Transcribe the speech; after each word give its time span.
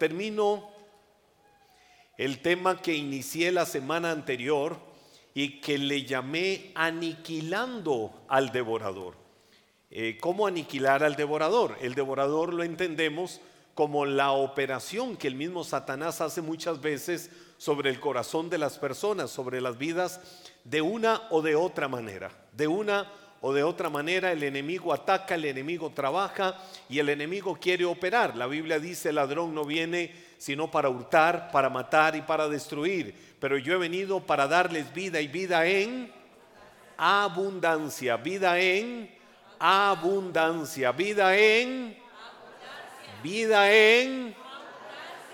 termino 0.00 0.70
el 2.16 2.40
tema 2.40 2.80
que 2.80 2.94
inicié 2.94 3.52
la 3.52 3.66
semana 3.66 4.10
anterior 4.10 4.78
y 5.34 5.60
que 5.60 5.76
le 5.76 6.04
llamé 6.04 6.72
aniquilando 6.74 8.24
al 8.26 8.50
devorador. 8.50 9.14
Eh, 9.90 10.16
¿Cómo 10.18 10.46
aniquilar 10.46 11.04
al 11.04 11.16
devorador? 11.16 11.76
El 11.82 11.94
devorador 11.94 12.54
lo 12.54 12.64
entendemos 12.64 13.42
como 13.74 14.06
la 14.06 14.32
operación 14.32 15.18
que 15.18 15.28
el 15.28 15.34
mismo 15.34 15.64
Satanás 15.64 16.22
hace 16.22 16.40
muchas 16.40 16.80
veces 16.80 17.30
sobre 17.58 17.90
el 17.90 18.00
corazón 18.00 18.48
de 18.48 18.56
las 18.56 18.78
personas, 18.78 19.30
sobre 19.30 19.60
las 19.60 19.76
vidas, 19.76 20.20
de 20.64 20.80
una 20.80 21.28
o 21.30 21.42
de 21.42 21.56
otra 21.56 21.88
manera. 21.88 22.30
De 22.52 22.66
una 22.68 23.06
o 23.42 23.52
de 23.52 23.62
otra 23.62 23.88
manera 23.88 24.32
el 24.32 24.42
enemigo 24.42 24.92
ataca, 24.92 25.34
el 25.34 25.46
enemigo 25.46 25.90
trabaja 25.90 26.56
y 26.88 26.98
el 26.98 27.08
enemigo 27.08 27.58
quiere 27.60 27.84
operar. 27.84 28.36
La 28.36 28.46
Biblia 28.46 28.78
dice, 28.78 29.08
el 29.08 29.14
ladrón 29.14 29.54
no 29.54 29.64
viene 29.64 30.12
sino 30.36 30.70
para 30.70 30.88
hurtar, 30.88 31.50
para 31.50 31.68
matar 31.68 32.16
y 32.16 32.22
para 32.22 32.48
destruir. 32.48 33.14
Pero 33.38 33.58
yo 33.58 33.74
he 33.74 33.78
venido 33.78 34.20
para 34.20 34.46
darles 34.46 34.92
vida 34.92 35.20
y 35.20 35.28
vida 35.28 35.66
en 35.66 36.12
abundancia, 36.96 38.16
vida 38.16 38.58
en 38.58 39.10
abundancia, 39.58 40.92
vida 40.92 41.36
en 41.36 41.96
vida 43.22 43.72
en 43.72 44.34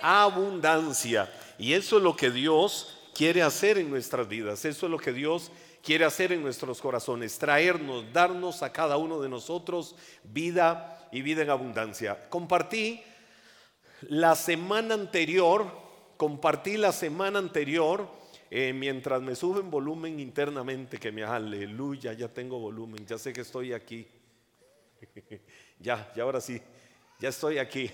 abundancia. 0.01 1.33
Y 1.59 1.73
eso 1.73 1.97
es 1.97 2.03
lo 2.03 2.17
que 2.17 2.31
Dios 2.31 2.97
quiere 3.15 3.43
hacer 3.43 3.79
en 3.79 3.91
nuestras 3.91 4.29
vidas. 4.29 4.65
Eso 4.65 4.87
es 4.87 4.91
lo 4.91 4.99
que 4.99 5.13
Dios 5.13 5.51
quiere 5.51 5.66
hacer 5.95 6.33
en 6.33 6.43
nuestros 6.43 6.81
corazones. 6.81 7.39
Traernos, 7.39 8.13
darnos 8.13 8.63
a 8.63 8.73
cada 8.73 8.97
uno 8.97 9.21
de 9.21 9.29
nosotros 9.29 9.95
vida 10.25 11.09
y 11.13 11.23
vida 11.23 11.43
en 11.43 11.51
abundancia. 11.51 12.29
Compartí 12.29 13.03
la 14.03 14.35
semana 14.35 14.95
anterior, 14.95 15.67
compartí 16.17 16.77
la 16.77 16.93
semana 16.93 17.39
anterior, 17.39 18.09
eh, 18.51 18.73
mientras 18.73 19.23
me 19.23 19.35
suben 19.35 19.71
volumen 19.71 20.21
internamente, 20.21 20.99
que 20.99 21.13
me 21.13 21.25
aleluya, 21.25 22.13
ya 22.13 22.29
tengo 22.29 22.59
volumen, 22.59 23.07
ya 23.07 23.19
sé 23.19 23.33
que 23.33 23.41
estoy 23.43 23.73
aquí. 23.73 24.07
ya, 25.81 26.13
ya 26.15 26.23
ahora 26.23 26.41
sí, 26.41 26.61
ya 27.21 27.29
estoy 27.29 27.59
aquí. 27.59 27.91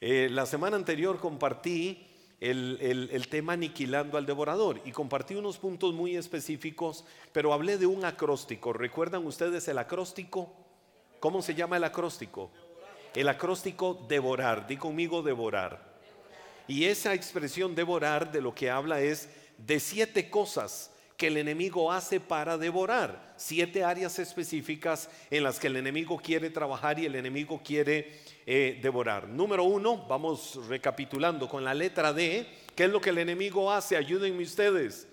Eh, 0.00 0.28
la 0.30 0.46
semana 0.46 0.76
anterior 0.76 1.18
compartí 1.18 2.11
el, 2.42 3.26
tema 3.30 3.52
aniquilando 3.52 4.18
al 4.18 4.26
devorador 4.26 4.80
y 4.84 4.90
compartí 4.90 5.36
unos 5.36 5.58
puntos 5.58 5.94
muy 5.94 6.16
específicos, 6.16 7.04
pero 7.32 7.52
hablé 7.52 7.78
de 7.78 7.86
un 7.86 8.04
acróstico. 8.04 8.72
¿Recuerdan 8.72 9.24
ustedes 9.24 9.68
el 9.68 9.78
acróstico? 9.78 10.52
¿Cómo 11.20 11.40
se 11.40 11.54
llama 11.54 11.76
el 11.76 11.84
acróstico? 11.84 12.50
El 13.14 13.28
acróstico 13.28 14.04
devorar, 14.08 14.66
di 14.66 14.76
conmigo 14.76 15.22
devorar. 15.22 15.92
Y 16.66 16.86
esa 16.86 17.14
expresión 17.14 17.76
devorar 17.76 18.32
de 18.32 18.40
lo 18.40 18.54
que 18.54 18.70
habla 18.70 19.00
es 19.00 19.28
de 19.58 19.78
siete 19.78 20.28
cosas 20.28 20.90
que 21.16 21.28
el 21.28 21.36
enemigo 21.36 21.92
hace 21.92 22.18
para 22.18 22.58
devorar. 22.58 23.31
Siete 23.44 23.82
áreas 23.82 24.20
específicas 24.20 25.10
en 25.28 25.42
las 25.42 25.58
que 25.58 25.66
el 25.66 25.74
enemigo 25.74 26.16
quiere 26.16 26.48
trabajar 26.48 27.00
y 27.00 27.06
el 27.06 27.16
enemigo 27.16 27.60
quiere 27.60 28.20
eh, 28.46 28.78
devorar. 28.80 29.26
Número 29.26 29.64
uno, 29.64 30.06
vamos 30.06 30.60
recapitulando 30.68 31.48
con 31.48 31.64
la 31.64 31.74
letra 31.74 32.12
D. 32.12 32.46
¿Qué 32.76 32.84
es 32.84 32.90
lo 32.90 33.00
que 33.00 33.10
el 33.10 33.18
enemigo 33.18 33.72
hace? 33.72 33.96
Ayúdenme 33.96 34.44
ustedes. 34.44 35.08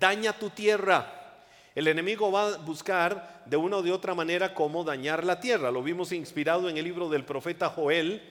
Daña 0.00 0.32
tu 0.32 0.48
tierra. 0.48 1.42
El 1.74 1.88
enemigo 1.88 2.32
va 2.32 2.54
a 2.54 2.56
buscar 2.56 3.42
de 3.44 3.58
una 3.58 3.76
o 3.76 3.82
de 3.82 3.92
otra 3.92 4.14
manera 4.14 4.54
cómo 4.54 4.82
dañar 4.82 5.24
la 5.24 5.40
tierra. 5.40 5.70
Lo 5.70 5.82
vimos 5.82 6.10
inspirado 6.10 6.70
en 6.70 6.78
el 6.78 6.84
libro 6.84 7.10
del 7.10 7.26
profeta 7.26 7.68
Joel 7.68 8.22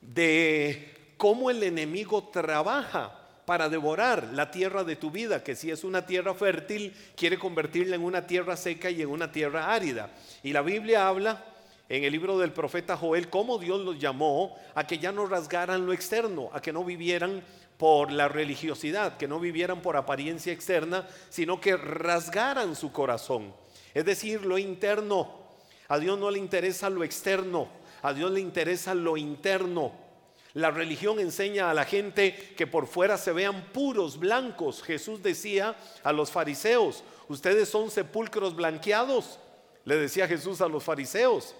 de 0.00 0.94
cómo 1.16 1.50
el 1.50 1.64
enemigo 1.64 2.28
trabaja 2.28 3.25
para 3.46 3.68
devorar 3.68 4.28
la 4.32 4.50
tierra 4.50 4.84
de 4.84 4.96
tu 4.96 5.10
vida, 5.10 5.42
que 5.42 5.54
si 5.54 5.70
es 5.70 5.84
una 5.84 6.04
tierra 6.04 6.34
fértil, 6.34 6.92
quiere 7.16 7.38
convertirla 7.38 7.94
en 7.96 8.02
una 8.04 8.26
tierra 8.26 8.56
seca 8.56 8.90
y 8.90 9.00
en 9.00 9.08
una 9.08 9.30
tierra 9.30 9.72
árida. 9.72 10.10
Y 10.42 10.52
la 10.52 10.62
Biblia 10.62 11.08
habla 11.08 11.44
en 11.88 12.02
el 12.02 12.12
libro 12.12 12.38
del 12.38 12.52
profeta 12.52 12.96
Joel 12.96 13.30
cómo 13.30 13.58
Dios 13.58 13.80
los 13.80 13.98
llamó 14.00 14.56
a 14.74 14.84
que 14.86 14.98
ya 14.98 15.12
no 15.12 15.26
rasgaran 15.26 15.86
lo 15.86 15.92
externo, 15.92 16.50
a 16.52 16.60
que 16.60 16.72
no 16.72 16.84
vivieran 16.84 17.42
por 17.78 18.10
la 18.10 18.26
religiosidad, 18.26 19.16
que 19.16 19.28
no 19.28 19.38
vivieran 19.38 19.80
por 19.80 19.96
apariencia 19.96 20.52
externa, 20.52 21.06
sino 21.28 21.60
que 21.60 21.76
rasgaran 21.76 22.74
su 22.74 22.90
corazón. 22.90 23.54
Es 23.94 24.04
decir, 24.04 24.44
lo 24.44 24.58
interno. 24.58 25.46
A 25.88 26.00
Dios 26.00 26.18
no 26.18 26.32
le 26.32 26.40
interesa 26.40 26.90
lo 26.90 27.04
externo, 27.04 27.68
a 28.02 28.12
Dios 28.12 28.32
le 28.32 28.40
interesa 28.40 28.92
lo 28.92 29.16
interno. 29.16 30.05
La 30.56 30.70
religión 30.70 31.20
enseña 31.20 31.70
a 31.70 31.74
la 31.74 31.84
gente 31.84 32.54
que 32.56 32.66
por 32.66 32.86
fuera 32.86 33.18
se 33.18 33.30
vean 33.30 33.66
puros, 33.74 34.18
blancos. 34.18 34.82
Jesús 34.82 35.22
decía 35.22 35.76
a 36.02 36.14
los 36.14 36.30
fariseos, 36.30 37.04
ustedes 37.28 37.68
son 37.68 37.90
sepulcros 37.90 38.56
blanqueados. 38.56 39.38
Le 39.84 39.96
decía 39.96 40.26
Jesús 40.26 40.62
a 40.62 40.68
los 40.68 40.82
fariseos, 40.82 41.54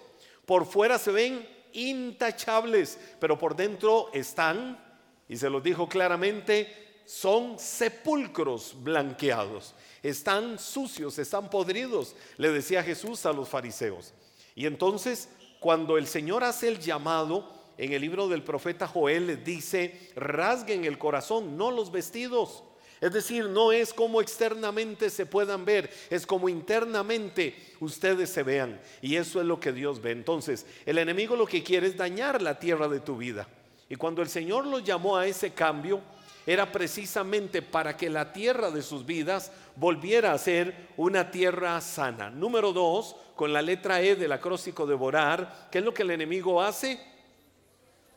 por 0.47 0.65
fuera 0.65 0.99
se 0.99 1.13
ven 1.13 1.47
intachables, 1.75 2.99
pero 3.21 3.39
por 3.39 3.55
dentro 3.55 4.09
están, 4.15 4.83
y 5.29 5.37
se 5.37 5.51
los 5.51 5.63
dijo 5.63 5.87
claramente, 5.91 7.03
son 7.05 7.59
sepulcros 7.59 8.83
blanqueados. 8.83 9.75
Están 10.03 10.59
sucios, 10.59 11.19
están 11.19 11.51
podridos, 11.51 12.17
le 12.39 12.51
decía 12.51 12.83
Jesús 12.83 13.27
a 13.27 13.35
los 13.35 13.47
fariseos. 13.47 14.15
Y 14.55 14.65
entonces, 14.65 15.29
cuando 15.61 15.99
el 15.99 16.07
Señor 16.07 16.45
hace 16.45 16.69
el 16.69 16.81
llamado, 16.81 17.56
en 17.79 17.93
el 17.93 18.01
libro 18.01 18.29
del 18.29 18.43
profeta 18.43 18.87
Joel 18.87 19.27
les 19.27 19.45
dice, 19.45 20.11
rasguen 20.17 20.85
el 20.85 20.99
corazón, 20.99 21.57
no 21.57 21.71
los 21.71 21.93
vestidos. 21.93 22.63
Es 23.01 23.13
decir, 23.13 23.47
no 23.47 23.73
es 23.73 23.93
como 23.93 24.23
externamente 24.23 25.11
se 25.11 25.27
puedan 25.27 25.67
ver, 25.67 25.91
es 26.09 26.27
como 26.27 26.49
internamente 26.49 27.55
ustedes 27.81 28.31
se 28.31 28.43
vean. 28.43 28.81
Y 29.03 29.17
eso 29.17 29.41
es 29.41 29.47
lo 29.47 29.61
que 29.61 29.73
Dios 29.73 30.01
ve. 30.01 30.13
Entonces, 30.13 30.65
el 30.87 30.97
enemigo 30.97 31.37
lo 31.37 31.47
que 31.47 31.63
quiere 31.63 31.89
es 31.89 31.97
dañar 31.97 32.41
la 32.41 32.59
tierra 32.59 32.89
de 32.89 33.01
tu 33.01 33.19
vida. 33.19 33.47
Y 33.89 33.97
cuando 33.97 34.23
el 34.23 34.29
Señor 34.29 34.67
los 34.67 34.83
llamó 34.83 35.17
a 35.17 35.27
ese 35.27 35.53
cambio, 35.53 36.01
era 36.47 36.73
precisamente 36.73 37.61
para 37.61 37.97
que 37.97 38.09
la 38.09 38.33
tierra 38.33 38.71
de 38.71 38.83
sus 38.83 39.05
vidas 39.05 39.53
volviera 39.75 40.33
a 40.33 40.39
ser 40.39 40.89
una 40.97 41.31
tierra 41.31 41.81
sana. 41.81 42.31
Número 42.31 42.73
dos, 42.73 43.17
con 43.35 43.53
la 43.53 43.61
letra 43.61 44.01
E 44.01 44.17
del 44.17 44.33
acróstico 44.33 44.87
devorar, 44.87 45.69
¿qué 45.71 45.79
es 45.79 45.85
lo 45.85 45.93
que 45.93 46.03
el 46.03 46.13
enemigo 46.13 46.63
hace? 46.63 47.16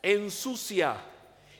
Ensucia, 0.02 0.96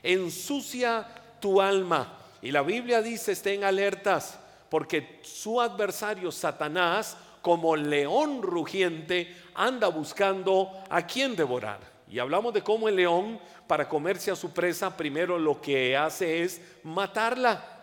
ensucia 0.03 1.07
tu 1.41 1.61
alma. 1.61 2.19
Y 2.43 2.51
la 2.51 2.63
Biblia 2.63 3.03
dice, 3.03 3.33
estén 3.33 3.65
alertas, 3.65 4.39
porque 4.69 5.21
su 5.23 5.61
adversario 5.61 6.33
Satanás, 6.33 7.17
como 7.43 7.77
león 7.77 8.43
rugiente, 8.43 9.35
anda 9.55 9.89
buscando 9.89 10.71
a 10.89 11.07
quien 11.07 11.37
devorar. 11.37 11.81
Y 12.09 12.19
hablamos 12.19 12.53
de 12.53 12.63
cómo 12.63 12.89
el 12.89 12.97
león, 12.97 13.41
para 13.67 13.89
comerse 13.89 14.31
a 14.31 14.37
su 14.37 14.53
presa, 14.53 14.97
primero 14.97 15.39
lo 15.39 15.61
que 15.61 15.97
hace 15.97 16.43
es 16.43 16.61
matarla. 16.83 17.80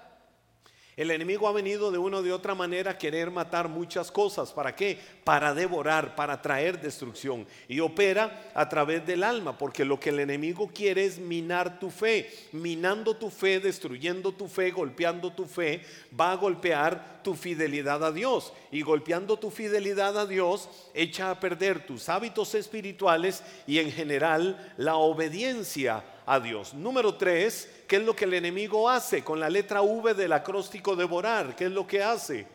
El 0.98 1.12
enemigo 1.12 1.48
ha 1.48 1.52
venido 1.52 1.92
de 1.92 2.00
una 2.00 2.18
o 2.18 2.22
de 2.24 2.34
otra 2.34 2.56
manera 2.56 2.92
a 2.92 2.98
querer 2.98 3.30
matar 3.30 3.70
muchas 3.70 4.12
cosas. 4.12 4.52
¿Para 4.52 4.76
qué? 4.76 4.98
Para 5.24 5.54
devorar, 5.54 6.16
para 6.16 6.42
traer 6.42 6.82
destrucción. 6.82 7.46
Y 7.68 7.82
opera 7.82 8.50
a 8.56 8.68
través 8.68 9.06
del 9.06 9.22
alma, 9.22 9.56
porque 9.60 9.86
lo 9.86 10.00
que 10.00 10.10
el 10.10 10.20
enemigo 10.20 10.72
quiere 10.74 11.06
es 11.06 11.20
minar 11.20 11.80
tu 11.80 11.92
fe. 11.92 12.32
Minando 12.52 13.16
tu 13.16 13.30
fe, 13.30 13.60
destruyendo 13.60 14.32
tu 14.32 14.48
fe, 14.48 14.72
golpeando 14.72 15.32
tu 15.32 15.46
fe, 15.46 15.84
va 16.20 16.32
a 16.32 16.36
golpear 16.36 17.22
tu 17.22 17.36
fidelidad 17.36 18.04
a 18.04 18.12
Dios. 18.12 18.52
Y 18.72 18.82
golpeando 18.82 19.38
tu 19.38 19.52
fidelidad 19.52 20.18
a 20.18 20.26
Dios, 20.26 20.68
echa 20.96 21.30
a 21.30 21.40
perder 21.40 21.86
tus 21.86 22.10
hábitos 22.10 22.56
espirituales 22.56 23.44
y 23.68 23.78
en 23.78 23.92
general 23.92 24.74
la 24.78 24.96
obediencia 24.96 26.04
a. 26.28 26.74
Número 26.74 27.16
tres, 27.16 27.84
¿qué 27.88 27.96
es 27.96 28.04
lo 28.04 28.14
que 28.16 28.26
el 28.26 28.34
enemigo 28.34 28.90
hace 28.90 29.24
con 29.24 29.40
la 29.40 29.50
letra 29.50 29.82
V 29.82 30.14
del 30.14 30.34
acróstico 30.34 30.96
devorar? 30.96 31.56
¿Qué 31.56 31.66
es 31.66 31.72
lo 31.72 31.88
que 31.88 32.04
hace? 32.04 32.46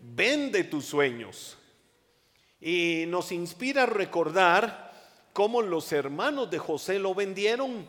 Vende 0.00 0.64
tus 0.64 0.86
sueños. 0.86 1.58
Y 2.60 3.04
nos 3.08 3.30
inspira 3.30 3.82
a 3.82 3.86
recordar 3.86 4.90
cómo 5.34 5.60
los 5.60 5.92
hermanos 5.92 6.50
de 6.50 6.58
José 6.58 6.98
lo 6.98 7.14
vendieron 7.14 7.86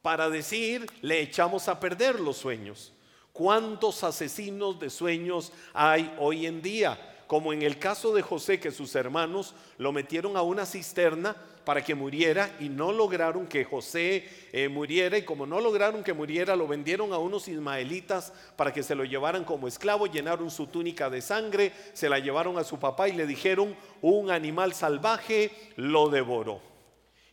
para 0.00 0.30
decir, 0.30 0.86
le 1.02 1.20
echamos 1.20 1.66
a 1.66 1.80
perder 1.80 2.20
los 2.20 2.36
sueños. 2.36 2.92
¿Cuántos 3.32 4.04
asesinos 4.04 4.78
de 4.78 4.90
sueños 4.90 5.52
hay 5.74 6.14
hoy 6.18 6.46
en 6.46 6.62
día? 6.62 7.24
Como 7.26 7.52
en 7.52 7.62
el 7.62 7.78
caso 7.78 8.14
de 8.14 8.22
José, 8.22 8.60
que 8.60 8.70
sus 8.70 8.94
hermanos 8.94 9.54
lo 9.76 9.92
metieron 9.92 10.36
a 10.36 10.42
una 10.42 10.66
cisterna 10.66 11.36
para 11.64 11.82
que 11.82 11.94
muriera 11.94 12.54
y 12.60 12.68
no 12.68 12.92
lograron 12.92 13.46
que 13.46 13.64
José 13.64 14.28
eh, 14.52 14.68
muriera 14.68 15.18
y 15.18 15.22
como 15.22 15.46
no 15.46 15.60
lograron 15.60 16.02
que 16.02 16.12
muriera 16.12 16.56
lo 16.56 16.66
vendieron 16.66 17.12
a 17.12 17.18
unos 17.18 17.48
ismaelitas 17.48 18.32
para 18.56 18.72
que 18.72 18.82
se 18.82 18.94
lo 18.94 19.04
llevaran 19.04 19.44
como 19.44 19.68
esclavo, 19.68 20.06
llenaron 20.06 20.50
su 20.50 20.66
túnica 20.66 21.10
de 21.10 21.20
sangre, 21.20 21.72
se 21.92 22.08
la 22.08 22.18
llevaron 22.18 22.58
a 22.58 22.64
su 22.64 22.78
papá 22.78 23.08
y 23.08 23.12
le 23.12 23.26
dijeron 23.26 23.76
un 24.02 24.30
animal 24.30 24.74
salvaje 24.74 25.50
lo 25.76 26.08
devoró. 26.08 26.60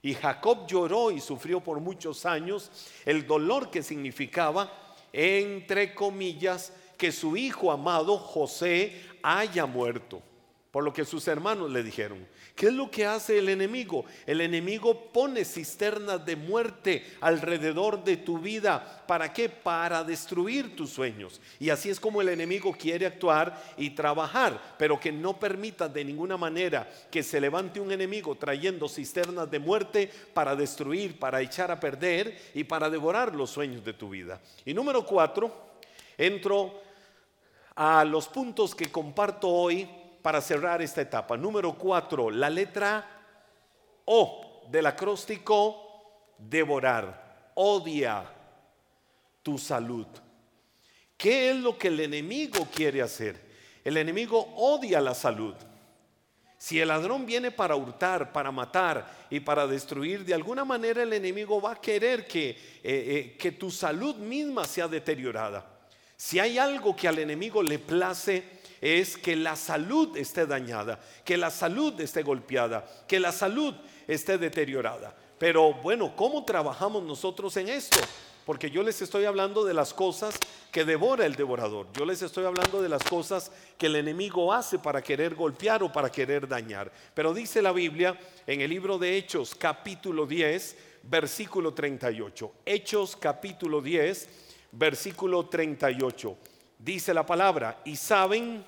Y 0.01 0.13
Jacob 0.13 0.67
lloró 0.67 1.11
y 1.11 1.19
sufrió 1.19 1.59
por 1.59 1.79
muchos 1.79 2.25
años 2.25 2.71
el 3.05 3.25
dolor 3.25 3.69
que 3.69 3.83
significaba, 3.83 4.71
entre 5.11 5.93
comillas, 5.93 6.71
que 6.97 7.11
su 7.11 7.37
hijo 7.37 7.71
amado 7.71 8.17
José 8.17 9.01
haya 9.23 9.65
muerto. 9.65 10.21
Por 10.71 10.83
lo 10.83 10.93
que 10.93 11.05
sus 11.05 11.27
hermanos 11.27 11.71
le 11.71 11.83
dijeron, 11.83 12.27
¿qué 12.57 12.65
es 12.67 12.73
lo 12.73 12.89
que 12.89 13.05
hace 13.05 13.37
el 13.37 13.49
enemigo? 13.49 14.03
El 14.25 14.41
enemigo 14.41 15.11
pone 15.13 15.45
cisternas 15.45 16.25
de 16.25 16.35
muerte 16.35 17.05
alrededor 17.21 18.03
de 18.03 18.17
tu 18.17 18.39
vida. 18.39 19.03
¿Para 19.07 19.31
qué? 19.31 19.47
Para 19.47 20.03
destruir 20.03 20.75
tus 20.75 20.89
sueños. 20.89 21.39
Y 21.59 21.69
así 21.69 21.89
es 21.89 21.99
como 21.99 22.19
el 22.19 22.29
enemigo 22.29 22.73
quiere 22.73 23.05
actuar 23.05 23.63
y 23.77 23.91
trabajar, 23.91 24.75
pero 24.77 24.99
que 24.99 25.11
no 25.11 25.39
permita 25.39 25.87
de 25.87 26.03
ninguna 26.03 26.35
manera 26.35 26.89
que 27.11 27.21
se 27.21 27.39
levante 27.39 27.79
un 27.79 27.91
enemigo 27.91 28.35
trayendo 28.35 28.89
cisternas 28.89 29.49
de 29.49 29.59
muerte 29.59 30.11
para 30.33 30.55
destruir, 30.55 31.19
para 31.19 31.41
echar 31.41 31.69
a 31.69 31.79
perder 31.79 32.37
y 32.55 32.63
para 32.63 32.89
devorar 32.89 33.35
los 33.35 33.51
sueños 33.51 33.85
de 33.85 33.93
tu 33.93 34.09
vida. 34.09 34.41
Y 34.65 34.73
número 34.73 35.05
cuatro, 35.05 35.77
entro 36.17 36.81
a 37.75 38.03
los 38.03 38.27
puntos 38.27 38.73
que 38.73 38.91
comparto 38.91 39.47
hoy 39.47 39.87
para 40.27 40.41
cerrar 40.41 40.81
esta 40.81 40.99
etapa. 40.99 41.37
Número 41.37 41.73
cuatro, 41.77 42.29
la 42.29 42.49
letra 42.49 43.23
O 44.03 44.67
del 44.69 44.85
acróstico 44.85 46.33
devorar, 46.37 47.53
odia 47.55 48.29
tu 49.41 49.57
salud. 49.57 50.05
¿Qué 51.15 51.51
es 51.51 51.55
lo 51.55 51.77
que 51.77 51.87
el 51.87 52.01
enemigo 52.01 52.67
quiere 52.75 53.01
hacer? 53.01 53.39
El 53.85 53.95
enemigo 53.95 54.53
odia 54.57 54.99
la 54.99 55.13
salud. 55.13 55.55
Si 56.57 56.77
el 56.77 56.89
ladrón 56.89 57.25
viene 57.25 57.49
para 57.49 57.77
hurtar, 57.77 58.33
para 58.33 58.51
matar 58.51 59.09
y 59.29 59.39
para 59.39 59.65
destruir, 59.65 60.25
de 60.25 60.33
alguna 60.33 60.65
manera 60.65 61.03
el 61.03 61.13
enemigo 61.13 61.61
va 61.61 61.71
a 61.71 61.79
querer 61.79 62.27
que, 62.27 62.49
eh, 62.49 62.57
eh, 62.83 63.37
que 63.39 63.53
tu 63.53 63.71
salud 63.71 64.17
misma 64.17 64.65
sea 64.65 64.89
deteriorada. 64.89 65.77
Si 66.17 66.37
hay 66.37 66.57
algo 66.57 66.97
que 66.97 67.07
al 67.07 67.19
enemigo 67.19 67.63
le 67.63 67.79
place, 67.79 68.56
es 68.81 69.17
que 69.17 69.35
la 69.35 69.55
salud 69.55 70.15
esté 70.17 70.45
dañada, 70.45 70.99
que 71.23 71.37
la 71.37 71.49
salud 71.49 71.99
esté 71.99 72.23
golpeada, 72.23 72.85
que 73.07 73.19
la 73.19 73.31
salud 73.31 73.73
esté 74.07 74.37
deteriorada. 74.37 75.15
Pero 75.37 75.73
bueno, 75.73 76.15
¿cómo 76.15 76.43
trabajamos 76.45 77.03
nosotros 77.03 77.55
en 77.57 77.69
esto? 77.69 77.99
Porque 78.45 78.71
yo 78.71 78.81
les 78.81 79.01
estoy 79.01 79.25
hablando 79.25 79.65
de 79.65 79.73
las 79.73 79.93
cosas 79.93 80.39
que 80.71 80.85
devora 80.85 81.25
el 81.25 81.35
devorador. 81.35 81.87
Yo 81.93 82.05
les 82.05 82.21
estoy 82.21 82.45
hablando 82.45 82.81
de 82.81 82.87
las 82.87 83.03
cosas 83.03 83.51
que 83.77 83.87
el 83.87 83.97
enemigo 83.97 84.53
hace 84.53 84.79
para 84.79 85.01
querer 85.01 85.35
golpear 85.35 85.83
o 85.83 85.91
para 85.91 86.09
querer 86.09 86.47
dañar. 86.47 86.91
Pero 87.13 87.33
dice 87.33 87.61
la 87.61 87.73
Biblia 87.73 88.17
en 88.47 88.61
el 88.61 88.69
libro 88.69 88.97
de 88.97 89.17
Hechos 89.17 89.53
capítulo 89.53 90.25
10, 90.25 90.77
versículo 91.03 91.73
38. 91.73 92.53
Hechos 92.65 93.17
capítulo 93.17 93.81
10, 93.81 94.29
versículo 94.71 95.47
38 95.47 96.37
dice 96.77 97.13
la 97.13 97.25
palabra, 97.25 97.81
y 97.85 97.95
saben 97.95 98.63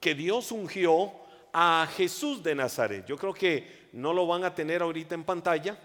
que 0.00 0.14
Dios 0.14 0.52
ungió 0.52 1.12
a 1.52 1.88
Jesús 1.96 2.42
de 2.42 2.54
Nazaret. 2.54 3.06
Yo 3.06 3.16
creo 3.16 3.32
que 3.32 3.88
no 3.92 4.12
lo 4.12 4.26
van 4.26 4.44
a 4.44 4.54
tener 4.54 4.82
ahorita 4.82 5.14
en 5.14 5.24
pantalla 5.24 5.78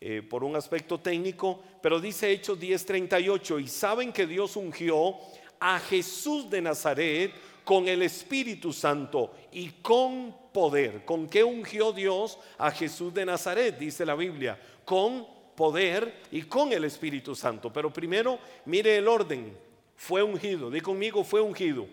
eh, 0.00 0.22
por 0.22 0.42
un 0.42 0.56
aspecto 0.56 0.98
técnico, 0.98 1.62
pero 1.80 2.00
dice 2.00 2.30
Hechos 2.30 2.58
10:38, 2.58 3.60
y 3.60 3.68
saben 3.68 4.12
que 4.12 4.26
Dios 4.26 4.56
ungió 4.56 5.16
a 5.60 5.78
Jesús 5.78 6.50
de 6.50 6.62
Nazaret 6.62 7.32
con 7.62 7.86
el 7.86 8.02
Espíritu 8.02 8.72
Santo 8.72 9.32
y 9.52 9.68
con 9.82 10.34
poder. 10.52 11.04
¿Con 11.04 11.28
qué 11.28 11.44
ungió 11.44 11.92
Dios 11.92 12.38
a 12.58 12.70
Jesús 12.70 13.14
de 13.14 13.26
Nazaret? 13.26 13.78
Dice 13.78 14.04
la 14.04 14.14
Biblia, 14.14 14.58
con 14.84 15.26
poder 15.54 16.22
y 16.32 16.42
con 16.42 16.72
el 16.72 16.84
Espíritu 16.84 17.36
Santo. 17.36 17.72
Pero 17.72 17.92
primero, 17.92 18.38
mire 18.64 18.96
el 18.96 19.06
orden 19.06 19.56
fue 20.02 20.20
ungido. 20.20 20.68
Di 20.68 20.80
conmigo, 20.80 21.22
fue 21.22 21.40
ungido. 21.40 21.86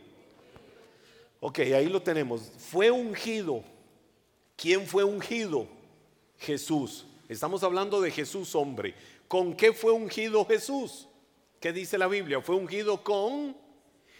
Ok, 1.40 1.60
ahí 1.60 1.86
lo 1.86 2.02
tenemos. 2.02 2.42
Fue 2.58 2.90
ungido. 2.90 3.64
¿Quién 4.56 4.88
fue 4.88 5.04
ungido? 5.04 5.68
Jesús. 6.40 7.06
Estamos 7.28 7.62
hablando 7.64 8.02
de 8.02 8.10
Jesús 8.10 8.56
hombre. 8.56 8.96
¿Con 9.28 9.54
qué 9.54 9.74
fue 9.74 9.92
ungido 9.92 10.44
Jesús? 10.46 11.08
¿Qué 11.60 11.72
dice 11.72 12.00
la 12.00 12.08
Biblia? 12.08 12.42
Fue 12.42 12.56
ungido 12.56 13.04
con 13.04 13.56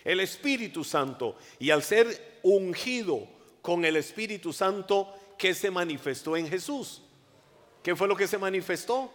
el 0.04 0.20
Espíritu 0.20 0.84
Santo. 0.84 1.36
Y 1.58 1.72
al 1.72 1.82
ser 1.82 2.42
ungido 2.44 3.28
con 3.64 3.84
el 3.86 3.96
Espíritu 3.96 4.54
Santo, 4.54 5.12
¿qué 5.36 5.56
se 5.56 5.72
manifestó 5.72 6.38
en 6.38 6.48
Jesús? 6.48 7.02
¿Qué 7.82 7.96
fue 7.96 8.08
lo 8.08 8.16
que 8.16 8.28
se 8.28 8.38
manifestó? 8.38 9.12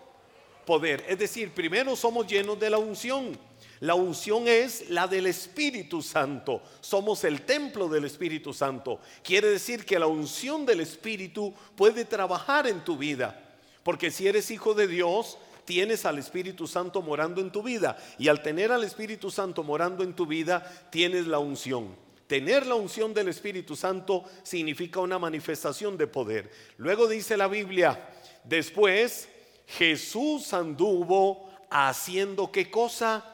Poder. 0.66 1.04
Es 1.06 1.20
decir, 1.20 1.52
primero 1.52 1.94
somos 1.94 2.26
llenos 2.26 2.58
de 2.58 2.70
la 2.70 2.78
unción. 2.78 3.38
La 3.84 3.94
unción 3.94 4.48
es 4.48 4.88
la 4.88 5.06
del 5.06 5.26
Espíritu 5.26 6.00
Santo. 6.00 6.62
Somos 6.80 7.22
el 7.22 7.42
templo 7.42 7.86
del 7.86 8.06
Espíritu 8.06 8.54
Santo. 8.54 8.98
Quiere 9.22 9.50
decir 9.50 9.84
que 9.84 9.98
la 9.98 10.06
unción 10.06 10.64
del 10.64 10.80
Espíritu 10.80 11.52
puede 11.76 12.06
trabajar 12.06 12.66
en 12.66 12.82
tu 12.82 12.96
vida. 12.96 13.38
Porque 13.82 14.10
si 14.10 14.26
eres 14.26 14.50
hijo 14.50 14.72
de 14.72 14.86
Dios, 14.86 15.36
tienes 15.66 16.06
al 16.06 16.16
Espíritu 16.16 16.66
Santo 16.66 17.02
morando 17.02 17.42
en 17.42 17.52
tu 17.52 17.62
vida. 17.62 17.98
Y 18.18 18.28
al 18.28 18.42
tener 18.42 18.72
al 18.72 18.84
Espíritu 18.84 19.30
Santo 19.30 19.62
morando 19.62 20.02
en 20.02 20.14
tu 20.14 20.24
vida, 20.24 20.64
tienes 20.90 21.26
la 21.26 21.38
unción. 21.38 21.94
Tener 22.26 22.66
la 22.66 22.76
unción 22.76 23.12
del 23.12 23.28
Espíritu 23.28 23.76
Santo 23.76 24.24
significa 24.44 25.00
una 25.00 25.18
manifestación 25.18 25.98
de 25.98 26.06
poder. 26.06 26.50
Luego 26.78 27.06
dice 27.06 27.36
la 27.36 27.48
Biblia, 27.48 28.08
después 28.44 29.28
Jesús 29.66 30.54
anduvo 30.54 31.50
haciendo 31.68 32.50
qué 32.50 32.70
cosa? 32.70 33.33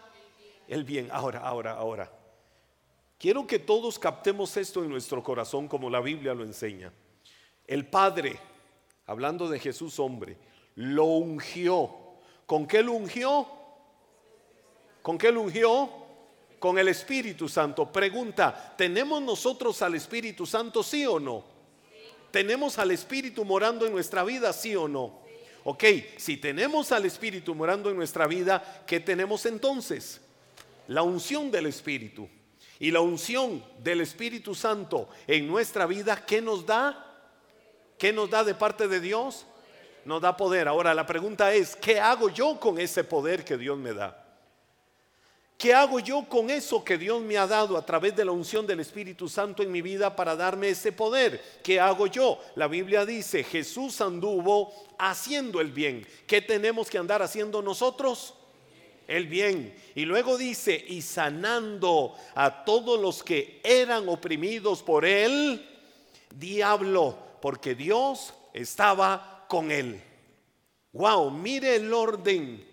El 0.70 0.84
bien. 0.84 1.08
Ahora, 1.10 1.40
ahora, 1.40 1.72
ahora. 1.72 2.10
Quiero 3.18 3.46
que 3.46 3.58
todos 3.58 3.98
captemos 3.98 4.56
esto 4.56 4.82
en 4.82 4.88
nuestro 4.88 5.22
corazón 5.22 5.68
como 5.68 5.90
la 5.90 6.00
Biblia 6.00 6.32
lo 6.32 6.44
enseña. 6.44 6.92
El 7.66 7.86
Padre, 7.86 8.38
hablando 9.06 9.48
de 9.48 9.58
Jesús 9.58 9.98
hombre, 9.98 10.38
lo 10.76 11.04
ungió. 11.04 11.90
¿Con 12.46 12.66
qué 12.66 12.82
lo 12.82 12.92
ungió? 12.92 13.46
¿Con 15.02 15.18
qué 15.18 15.32
lo 15.32 15.42
ungió? 15.42 15.90
Con 16.58 16.78
el 16.78 16.88
Espíritu 16.88 17.48
Santo. 17.48 17.90
Pregunta, 17.92 18.74
¿tenemos 18.78 19.20
nosotros 19.20 19.82
al 19.82 19.96
Espíritu 19.96 20.46
Santo 20.46 20.82
sí 20.82 21.04
o 21.04 21.18
no? 21.18 21.44
¿Tenemos 22.30 22.78
al 22.78 22.92
Espíritu 22.92 23.44
morando 23.44 23.86
en 23.86 23.92
nuestra 23.92 24.22
vida 24.22 24.52
sí 24.52 24.76
o 24.76 24.86
no? 24.86 25.18
Ok, 25.64 25.84
si 26.16 26.36
tenemos 26.36 26.92
al 26.92 27.04
Espíritu 27.04 27.54
morando 27.56 27.90
en 27.90 27.96
nuestra 27.96 28.26
vida, 28.28 28.84
¿qué 28.86 29.00
tenemos 29.00 29.44
entonces? 29.46 30.20
La 30.90 31.02
unción 31.02 31.50
del 31.52 31.66
Espíritu. 31.66 32.28
Y 32.80 32.90
la 32.90 33.00
unción 33.00 33.62
del 33.78 34.00
Espíritu 34.00 34.54
Santo 34.54 35.08
en 35.26 35.46
nuestra 35.46 35.86
vida, 35.86 36.24
¿qué 36.26 36.40
nos 36.40 36.66
da? 36.66 37.06
¿Qué 37.96 38.12
nos 38.12 38.28
da 38.28 38.42
de 38.42 38.54
parte 38.54 38.88
de 38.88 39.00
Dios? 39.00 39.46
Nos 40.04 40.20
da 40.20 40.36
poder. 40.36 40.66
Ahora 40.66 40.92
la 40.92 41.06
pregunta 41.06 41.52
es, 41.54 41.76
¿qué 41.76 42.00
hago 42.00 42.28
yo 42.30 42.58
con 42.58 42.80
ese 42.80 43.04
poder 43.04 43.44
que 43.44 43.56
Dios 43.56 43.78
me 43.78 43.92
da? 43.92 44.16
¿Qué 45.56 45.74
hago 45.74 46.00
yo 46.00 46.24
con 46.28 46.50
eso 46.50 46.82
que 46.82 46.98
Dios 46.98 47.22
me 47.22 47.36
ha 47.36 47.46
dado 47.46 47.76
a 47.76 47.86
través 47.86 48.16
de 48.16 48.24
la 48.24 48.32
unción 48.32 48.66
del 48.66 48.80
Espíritu 48.80 49.28
Santo 49.28 49.62
en 49.62 49.70
mi 49.70 49.82
vida 49.82 50.16
para 50.16 50.34
darme 50.34 50.70
ese 50.70 50.90
poder? 50.90 51.60
¿Qué 51.62 51.78
hago 51.78 52.08
yo? 52.08 52.40
La 52.56 52.66
Biblia 52.66 53.06
dice, 53.06 53.44
Jesús 53.44 54.00
anduvo 54.00 54.72
haciendo 54.98 55.60
el 55.60 55.70
bien. 55.70 56.04
¿Qué 56.26 56.40
tenemos 56.40 56.90
que 56.90 56.98
andar 56.98 57.22
haciendo 57.22 57.62
nosotros? 57.62 58.34
El 59.10 59.26
bien. 59.26 59.74
Y 59.96 60.04
luego 60.04 60.38
dice, 60.38 60.82
y 60.88 61.02
sanando 61.02 62.14
a 62.34 62.64
todos 62.64 62.98
los 62.98 63.24
que 63.24 63.60
eran 63.64 64.08
oprimidos 64.08 64.82
por 64.84 65.04
él, 65.04 65.68
diablo, 66.34 67.18
porque 67.42 67.74
Dios 67.74 68.32
estaba 68.54 69.44
con 69.48 69.72
él. 69.72 70.00
Wow, 70.92 71.32
mire 71.32 71.74
el 71.74 71.92
orden. 71.92 72.64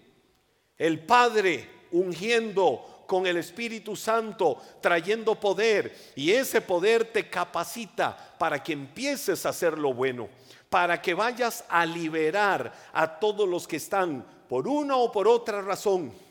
El 0.77 0.99
Padre 0.99 1.67
ungiendo 1.91 3.03
con 3.07 3.25
el 3.25 3.37
Espíritu 3.37 3.95
Santo, 3.95 4.61
trayendo 4.79 5.39
poder. 5.39 5.95
Y 6.15 6.31
ese 6.31 6.61
poder 6.61 7.05
te 7.05 7.27
capacita 7.31 8.35
para 8.37 8.61
que 8.61 8.73
empieces 8.73 9.43
a 9.43 9.49
hacer 9.49 9.75
lo 9.75 9.91
bueno, 9.91 10.29
para 10.69 11.01
que 11.01 11.15
vayas 11.15 11.65
a 11.67 11.83
liberar 11.83 12.71
a 12.93 13.17
todos 13.19 13.49
los 13.49 13.67
que 13.67 13.77
están 13.77 14.23
por 14.47 14.67
una 14.67 14.97
o 14.97 15.11
por 15.11 15.27
otra 15.27 15.61
razón 15.63 16.26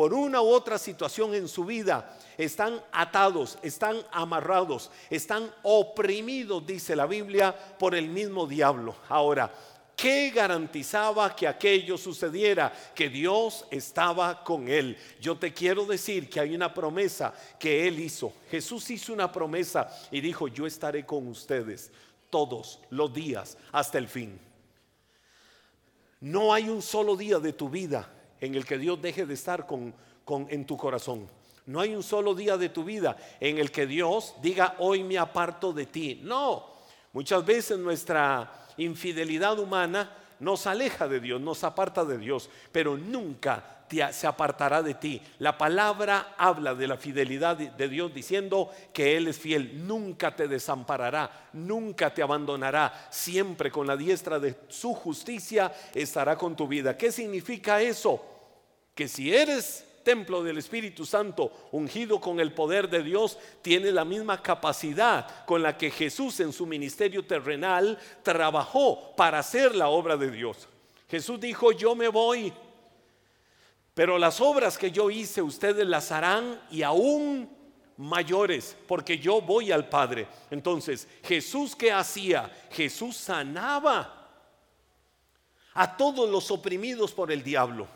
por 0.00 0.14
una 0.14 0.40
u 0.40 0.48
otra 0.48 0.78
situación 0.78 1.34
en 1.34 1.46
su 1.46 1.62
vida, 1.62 2.16
están 2.38 2.82
atados, 2.90 3.58
están 3.60 3.98
amarrados, 4.10 4.90
están 5.10 5.52
oprimidos, 5.62 6.66
dice 6.66 6.96
la 6.96 7.04
Biblia, 7.04 7.54
por 7.78 7.94
el 7.94 8.08
mismo 8.08 8.46
diablo. 8.46 8.96
Ahora, 9.10 9.52
¿Qué 9.94 10.30
garantizaba 10.30 11.36
que 11.36 11.46
aquello 11.46 11.98
sucediera? 11.98 12.72
Que 12.94 13.10
Dios 13.10 13.66
estaba 13.70 14.42
con 14.42 14.66
él. 14.68 14.96
Yo 15.20 15.36
te 15.36 15.52
quiero 15.52 15.84
decir 15.84 16.30
que 16.30 16.40
hay 16.40 16.54
una 16.54 16.72
promesa 16.72 17.34
que 17.58 17.86
él 17.86 18.00
hizo. 18.00 18.32
Jesús 18.50 18.88
hizo 18.88 19.12
una 19.12 19.30
promesa 19.30 19.94
y 20.10 20.22
dijo, 20.22 20.48
yo 20.48 20.66
estaré 20.66 21.04
con 21.04 21.28
ustedes 21.28 21.92
todos 22.30 22.80
los 22.88 23.12
días 23.12 23.58
hasta 23.70 23.98
el 23.98 24.08
fin. 24.08 24.40
No 26.20 26.54
hay 26.54 26.70
un 26.70 26.80
solo 26.80 27.14
día 27.14 27.38
de 27.38 27.52
tu 27.52 27.68
vida 27.68 28.10
en 28.40 28.54
el 28.54 28.64
que 28.64 28.78
Dios 28.78 29.00
deje 29.00 29.26
de 29.26 29.34
estar 29.34 29.66
con, 29.66 29.94
con, 30.24 30.46
en 30.50 30.66
tu 30.66 30.76
corazón. 30.76 31.28
No 31.66 31.80
hay 31.80 31.94
un 31.94 32.02
solo 32.02 32.34
día 32.34 32.56
de 32.56 32.68
tu 32.68 32.84
vida 32.84 33.16
en 33.38 33.58
el 33.58 33.70
que 33.70 33.86
Dios 33.86 34.34
diga, 34.42 34.76
hoy 34.78 35.04
me 35.04 35.18
aparto 35.18 35.72
de 35.72 35.86
ti. 35.86 36.20
No, 36.22 36.66
muchas 37.12 37.44
veces 37.44 37.78
nuestra 37.78 38.66
infidelidad 38.76 39.58
humana 39.58 40.16
nos 40.40 40.66
aleja 40.66 41.06
de 41.06 41.20
Dios, 41.20 41.40
nos 41.40 41.62
aparta 41.64 42.04
de 42.04 42.18
Dios, 42.18 42.48
pero 42.72 42.96
nunca 42.96 43.79
se 44.12 44.26
apartará 44.26 44.82
de 44.82 44.94
ti. 44.94 45.20
La 45.38 45.58
palabra 45.58 46.34
habla 46.38 46.74
de 46.74 46.86
la 46.86 46.96
fidelidad 46.96 47.56
de 47.56 47.88
Dios 47.88 48.14
diciendo 48.14 48.70
que 48.92 49.16
Él 49.16 49.28
es 49.28 49.38
fiel, 49.38 49.86
nunca 49.86 50.34
te 50.34 50.48
desamparará, 50.48 51.48
nunca 51.52 52.12
te 52.14 52.22
abandonará, 52.22 53.08
siempre 53.10 53.70
con 53.70 53.86
la 53.86 53.96
diestra 53.96 54.38
de 54.38 54.54
su 54.68 54.94
justicia 54.94 55.72
estará 55.94 56.36
con 56.36 56.54
tu 56.54 56.68
vida. 56.68 56.96
¿Qué 56.96 57.10
significa 57.10 57.80
eso? 57.80 58.24
Que 58.94 59.08
si 59.08 59.34
eres 59.34 59.86
templo 60.02 60.42
del 60.42 60.58
Espíritu 60.58 61.04
Santo, 61.04 61.52
ungido 61.72 62.20
con 62.20 62.40
el 62.40 62.52
poder 62.52 62.88
de 62.88 63.02
Dios, 63.02 63.38
tiene 63.62 63.92
la 63.92 64.04
misma 64.04 64.42
capacidad 64.42 65.44
con 65.44 65.62
la 65.62 65.76
que 65.76 65.90
Jesús 65.90 66.40
en 66.40 66.52
su 66.52 66.66
ministerio 66.66 67.24
terrenal 67.24 67.98
trabajó 68.22 69.14
para 69.16 69.40
hacer 69.40 69.74
la 69.74 69.88
obra 69.88 70.16
de 70.16 70.30
Dios. 70.30 70.68
Jesús 71.08 71.40
dijo, 71.40 71.72
yo 71.72 71.94
me 71.94 72.08
voy, 72.08 72.52
pero 73.94 74.18
las 74.18 74.40
obras 74.40 74.78
que 74.78 74.90
yo 74.90 75.10
hice 75.10 75.42
ustedes 75.42 75.86
las 75.86 76.12
harán 76.12 76.60
y 76.70 76.82
aún 76.82 77.50
mayores, 77.96 78.76
porque 78.86 79.18
yo 79.18 79.40
voy 79.42 79.70
al 79.72 79.88
Padre. 79.88 80.26
Entonces, 80.50 81.06
Jesús 81.22 81.76
qué 81.76 81.92
hacía? 81.92 82.50
Jesús 82.70 83.16
sanaba 83.16 84.16
a 85.74 85.96
todos 85.96 86.28
los 86.28 86.50
oprimidos 86.50 87.12
por 87.12 87.30
el 87.30 87.42
diablo. 87.42 87.86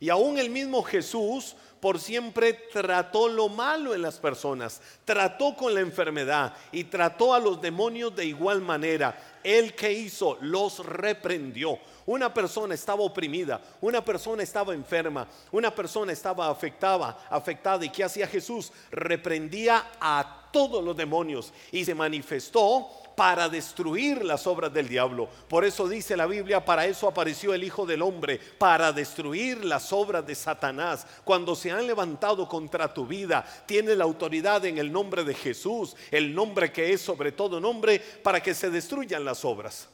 Y 0.00 0.10
aún 0.10 0.36
el 0.38 0.50
mismo 0.50 0.82
Jesús 0.82 1.54
por 1.82 1.98
siempre 1.98 2.52
trató 2.72 3.28
lo 3.28 3.48
malo 3.48 3.94
en 3.94 4.02
las 4.02 4.18
personas, 4.18 4.80
trató 5.04 5.56
con 5.56 5.74
la 5.74 5.80
enfermedad 5.80 6.54
y 6.70 6.84
trató 6.84 7.34
a 7.34 7.40
los 7.40 7.60
demonios 7.60 8.14
de 8.14 8.24
igual 8.24 8.60
manera. 8.60 9.16
Él 9.44 9.74
que 9.74 9.92
hizo 9.92 10.38
los 10.40 10.84
reprendió. 10.84 11.78
Una 12.06 12.32
persona 12.32 12.74
estaba 12.74 13.02
oprimida, 13.02 13.60
una 13.80 14.04
persona 14.04 14.42
estaba 14.42 14.74
enferma, 14.74 15.28
una 15.52 15.74
persona 15.74 16.12
estaba 16.12 16.48
afectada, 16.48 17.26
afectada. 17.30 17.84
¿Y 17.84 17.90
qué 17.90 18.04
hacía 18.04 18.26
Jesús? 18.26 18.72
Reprendía 18.90 19.92
a 20.00 20.48
todos 20.52 20.84
los 20.84 20.96
demonios 20.96 21.52
y 21.70 21.84
se 21.84 21.94
manifestó 21.94 22.88
para 23.14 23.48
destruir 23.48 24.24
las 24.24 24.46
obras 24.46 24.72
del 24.72 24.88
diablo. 24.88 25.28
Por 25.48 25.64
eso 25.64 25.88
dice 25.88 26.16
la 26.16 26.26
Biblia, 26.26 26.64
para 26.64 26.86
eso 26.86 27.08
apareció 27.08 27.54
el 27.54 27.64
Hijo 27.64 27.86
del 27.86 28.02
Hombre, 28.02 28.38
para 28.58 28.92
destruir 28.92 29.64
las 29.64 29.92
obras 29.92 30.26
de 30.26 30.34
Satanás. 30.34 31.06
Cuando 31.24 31.54
se 31.54 31.70
han 31.70 31.86
levantado 31.86 32.48
contra 32.48 32.92
tu 32.92 33.06
vida, 33.06 33.44
tiene 33.66 33.94
la 33.94 34.04
autoridad 34.04 34.64
en 34.64 34.78
el 34.78 34.90
nombre 34.90 35.24
de 35.24 35.34
Jesús, 35.34 35.96
el 36.10 36.34
nombre 36.34 36.72
que 36.72 36.92
es 36.92 37.00
sobre 37.00 37.32
todo 37.32 37.60
nombre, 37.60 37.98
para 38.22 38.42
que 38.42 38.54
se 38.54 38.70
destruyan 38.70 39.24
las 39.24 39.44
obras 39.44 39.88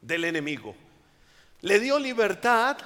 del 0.00 0.24
enemigo. 0.24 0.74
Le 1.60 1.78
dio 1.78 1.98
libertad, 1.98 2.76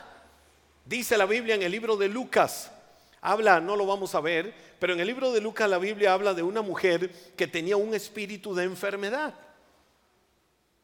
dice 0.85 1.16
la 1.16 1.26
Biblia 1.26 1.55
en 1.55 1.62
el 1.62 1.73
libro 1.73 1.97
de 1.97 2.09
Lucas. 2.09 2.71
Habla, 3.23 3.61
no 3.61 3.75
lo 3.75 3.87
vamos 3.87 4.14
a 4.14 4.21
ver, 4.21 4.55
pero 4.78 4.93
en 4.93 5.00
el 5.00 5.07
libro 5.07 5.33
de 5.33 5.40
Lucas 5.40 5.69
la 5.69 5.78
Biblia 5.78 6.12
habla 6.12 6.35
de 6.35 6.43
una 6.43 6.62
mujer 6.62 7.11
que 7.37 7.47
tenía 7.47 7.76
un 7.76 7.95
espíritu 7.95 8.55
de 8.55 8.64
enfermedad. 8.64 9.35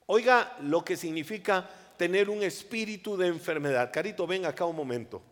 Oiga 0.06 0.56
lo 0.60 0.84
que 0.84 0.96
significa 0.96 1.68
tener 1.96 2.28
un 2.28 2.42
espíritu 2.42 3.16
de 3.16 3.28
enfermedad. 3.28 3.90
Carito, 3.92 4.26
ven 4.26 4.44
acá 4.44 4.64
un 4.64 4.76
momento. 4.76 5.22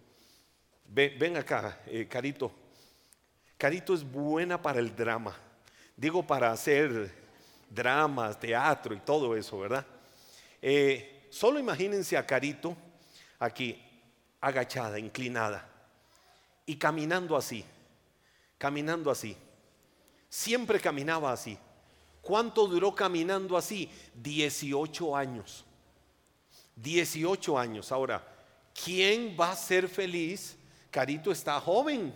Ven, 0.87 1.37
acá, 1.37 1.81
eh, 1.87 2.07
Carito. 2.09 2.53
Carito 3.57 3.95
es 3.95 4.03
buena 4.03 4.61
para 4.61 4.81
el 4.81 4.95
drama. 4.95 5.37
Digo 5.97 6.27
para 6.27 6.50
hacer 6.50 7.12
dramas, 7.69 8.39
teatro 8.41 8.95
y 8.95 9.00
todo 9.00 9.37
eso, 9.37 9.59
¿verdad? 9.61 9.87
Eh, 10.62 11.27
solo 11.31 11.59
imagínense 11.59 12.17
a 12.17 12.27
Carito 12.27 12.77
aquí, 13.39 13.81
agachada, 14.41 14.99
inclinada, 14.99 15.69
y 16.67 16.77
caminando 16.77 17.37
así, 17.37 17.65
caminando 18.59 19.11
así. 19.11 19.37
Siempre 20.29 20.81
caminaba 20.81 21.33
así. 21.33 21.59
¿Cuánto 22.21 22.67
duró 22.67 22.95
caminando 22.95 23.57
así? 23.57 23.91
18 24.15 25.17
años. 25.17 25.65
18 26.77 27.59
años. 27.59 27.93
Ahora, 27.93 28.27
¿quién 28.85 29.37
va 29.39 29.53
a 29.53 29.57
ser 29.57 29.89
feliz? 29.89 30.57
Carito 30.91 31.31
está 31.31 31.61
joven. 31.61 32.15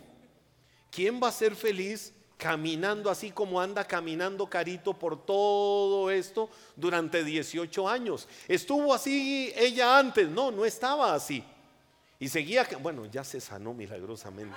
¿Quién 0.90 1.20
va 1.22 1.28
a 1.28 1.32
ser 1.32 1.54
feliz 1.54 2.12
caminando 2.36 3.10
así 3.10 3.30
como 3.30 3.60
anda 3.60 3.84
caminando 3.84 4.46
Carito 4.46 4.92
por 4.92 5.24
todo 5.24 6.10
esto 6.10 6.50
durante 6.76 7.24
18 7.24 7.88
años. 7.88 8.28
¿Estuvo 8.48 8.92
así 8.92 9.52
ella 9.56 9.98
antes? 9.98 10.28
No, 10.28 10.50
no 10.50 10.64
estaba 10.64 11.14
así. 11.14 11.42
Y 12.18 12.28
seguía, 12.28 12.66
bueno, 12.80 13.06
ya 13.06 13.24
se 13.24 13.40
sanó 13.40 13.72
milagrosamente. 13.72 14.56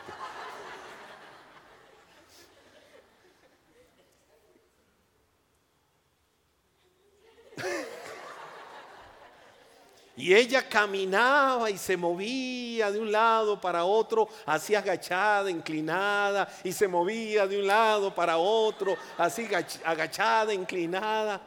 Y 10.17 10.33
ella 10.33 10.67
caminaba 10.67 11.69
y 11.69 11.77
se 11.77 11.95
movía 11.95 12.91
de 12.91 12.97
un 12.97 13.11
lado 13.11 13.61
para 13.61 13.85
otro, 13.85 14.27
así 14.47 14.73
agachada, 14.73 15.51
inclinada, 15.51 16.51
y 16.63 16.71
se 16.71 16.87
movía 16.87 17.45
de 17.45 17.59
un 17.59 17.67
lado 17.67 18.13
para 18.15 18.39
otro, 18.39 18.97
así 19.15 19.47
agachada, 19.85 20.51
inclinada. 20.55 21.39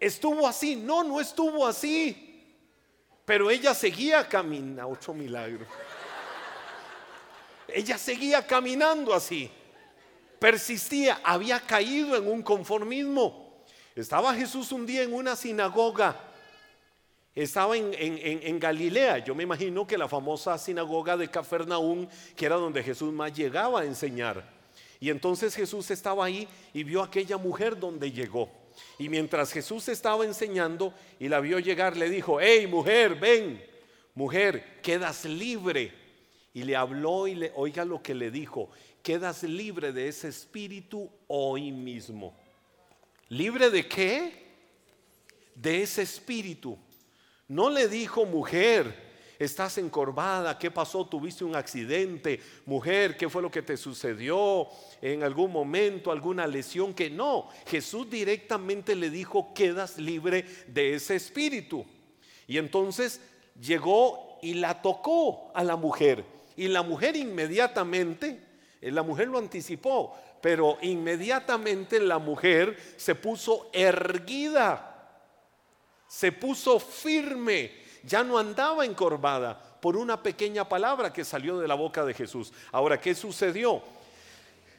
¿Estuvo 0.00 0.48
así? 0.48 0.74
No, 0.74 1.04
no 1.04 1.20
estuvo 1.20 1.64
así. 1.64 2.44
Pero 3.24 3.52
ella 3.52 3.72
seguía 3.72 4.28
caminando, 4.28 4.88
ocho 4.88 5.14
milagros. 5.14 5.68
Ella 7.68 7.98
seguía 7.98 8.44
caminando 8.44 9.14
así. 9.14 9.48
Persistía, 10.40 11.20
había 11.22 11.60
caído 11.60 12.16
en 12.16 12.26
un 12.26 12.42
conformismo. 12.42 13.64
Estaba 13.94 14.34
Jesús 14.34 14.72
un 14.72 14.84
día 14.84 15.04
en 15.04 15.14
una 15.14 15.36
sinagoga 15.36 16.25
estaba 17.42 17.76
en, 17.76 18.58
Galilea. 18.58 19.18
Yo 19.18 19.34
me 19.34 19.42
imagino 19.42 19.86
que 19.86 19.98
la 19.98 20.08
famosa 20.08 20.56
sinagoga 20.56 21.18
de 21.18 21.28
Cafarnaún, 21.28 22.08
que 22.34 22.46
era 22.46 22.56
donde 22.56 22.82
Jesús 22.82 23.12
más 23.12 23.32
llegaba 23.34 23.82
a 23.82 23.84
enseñar. 23.84 24.42
Y 24.98 25.10
entonces 25.10 25.54
Jesús 25.54 25.90
estaba 25.90 26.24
ahí 26.24 26.48
y 26.72 26.82
vio 26.82 27.02
a 27.02 27.06
aquella 27.06 27.36
mujer 27.36 27.78
donde 27.78 28.10
llegó. 28.10 28.50
Y 28.98 29.10
mientras 29.10 29.52
Jesús 29.52 29.86
estaba 29.88 30.24
enseñando 30.24 30.94
y 31.20 31.28
la 31.28 31.40
vio 31.40 31.58
llegar, 31.58 31.94
le 31.94 32.08
dijo, 32.08 32.40
hey 32.40 32.66
mujer, 32.66 33.14
ven, 33.16 33.62
mujer, 34.14 34.80
quedas 34.82 35.26
libre. 35.26 35.92
Y 36.54 36.62
le 36.62 36.74
habló 36.74 37.26
y 37.26 37.34
le, 37.34 37.52
oiga 37.54 37.84
lo 37.84 38.02
que 38.02 38.14
le 38.14 38.30
dijo, 38.30 38.70
quedas 39.02 39.42
libre 39.42 39.92
de 39.92 40.08
ese 40.08 40.28
espíritu 40.28 41.10
hoy 41.26 41.70
mismo. 41.70 42.34
¿Libre 43.28 43.68
de 43.68 43.86
qué? 43.86 44.46
De 45.54 45.82
ese 45.82 46.00
espíritu. 46.00 46.78
No 47.48 47.70
le 47.70 47.86
dijo 47.86 48.26
mujer, 48.26 49.06
estás 49.38 49.78
encorvada, 49.78 50.58
¿qué 50.58 50.70
pasó? 50.70 51.06
¿Tuviste 51.06 51.44
un 51.44 51.54
accidente? 51.54 52.40
Mujer, 52.64 53.16
¿qué 53.16 53.28
fue 53.28 53.40
lo 53.40 53.50
que 53.50 53.62
te 53.62 53.76
sucedió 53.76 54.66
en 55.00 55.22
algún 55.22 55.52
momento? 55.52 56.10
¿Alguna 56.10 56.46
lesión? 56.46 56.92
Que 56.92 57.08
no, 57.08 57.48
Jesús 57.66 58.10
directamente 58.10 58.96
le 58.96 59.10
dijo, 59.10 59.54
quedas 59.54 59.98
libre 59.98 60.44
de 60.66 60.94
ese 60.94 61.14
espíritu. 61.14 61.84
Y 62.48 62.58
entonces 62.58 63.20
llegó 63.60 64.38
y 64.42 64.54
la 64.54 64.82
tocó 64.82 65.52
a 65.54 65.62
la 65.62 65.76
mujer. 65.76 66.24
Y 66.56 66.66
la 66.68 66.82
mujer 66.82 67.16
inmediatamente, 67.16 68.40
eh, 68.80 68.90
la 68.90 69.02
mujer 69.02 69.28
lo 69.28 69.38
anticipó, 69.38 70.16
pero 70.40 70.78
inmediatamente 70.82 72.00
la 72.00 72.18
mujer 72.18 72.76
se 72.96 73.14
puso 73.14 73.70
erguida 73.72 74.95
se 76.08 76.32
puso 76.32 76.78
firme, 76.78 77.72
ya 78.02 78.22
no 78.22 78.38
andaba 78.38 78.84
encorvada 78.84 79.60
por 79.80 79.96
una 79.96 80.22
pequeña 80.22 80.68
palabra 80.68 81.12
que 81.12 81.24
salió 81.24 81.58
de 81.58 81.68
la 81.68 81.74
boca 81.74 82.04
de 82.04 82.14
Jesús. 82.14 82.52
Ahora, 82.72 83.00
¿qué 83.00 83.14
sucedió? 83.14 83.82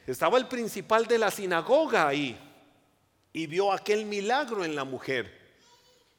Estaba 0.06 0.38
el 0.38 0.46
principal 0.46 1.06
de 1.06 1.18
la 1.18 1.30
sinagoga 1.30 2.08
ahí 2.08 2.38
y 3.32 3.46
vio 3.46 3.72
aquel 3.72 4.06
milagro 4.06 4.64
en 4.64 4.74
la 4.74 4.84
mujer. 4.84 5.38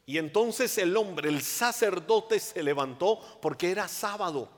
Y 0.06 0.18
entonces 0.18 0.78
el 0.78 0.96
hombre, 0.98 1.30
el 1.30 1.42
sacerdote, 1.42 2.40
se 2.40 2.64
levantó 2.64 3.20
porque 3.42 3.72
era 3.72 3.88
sábado. 3.88 4.50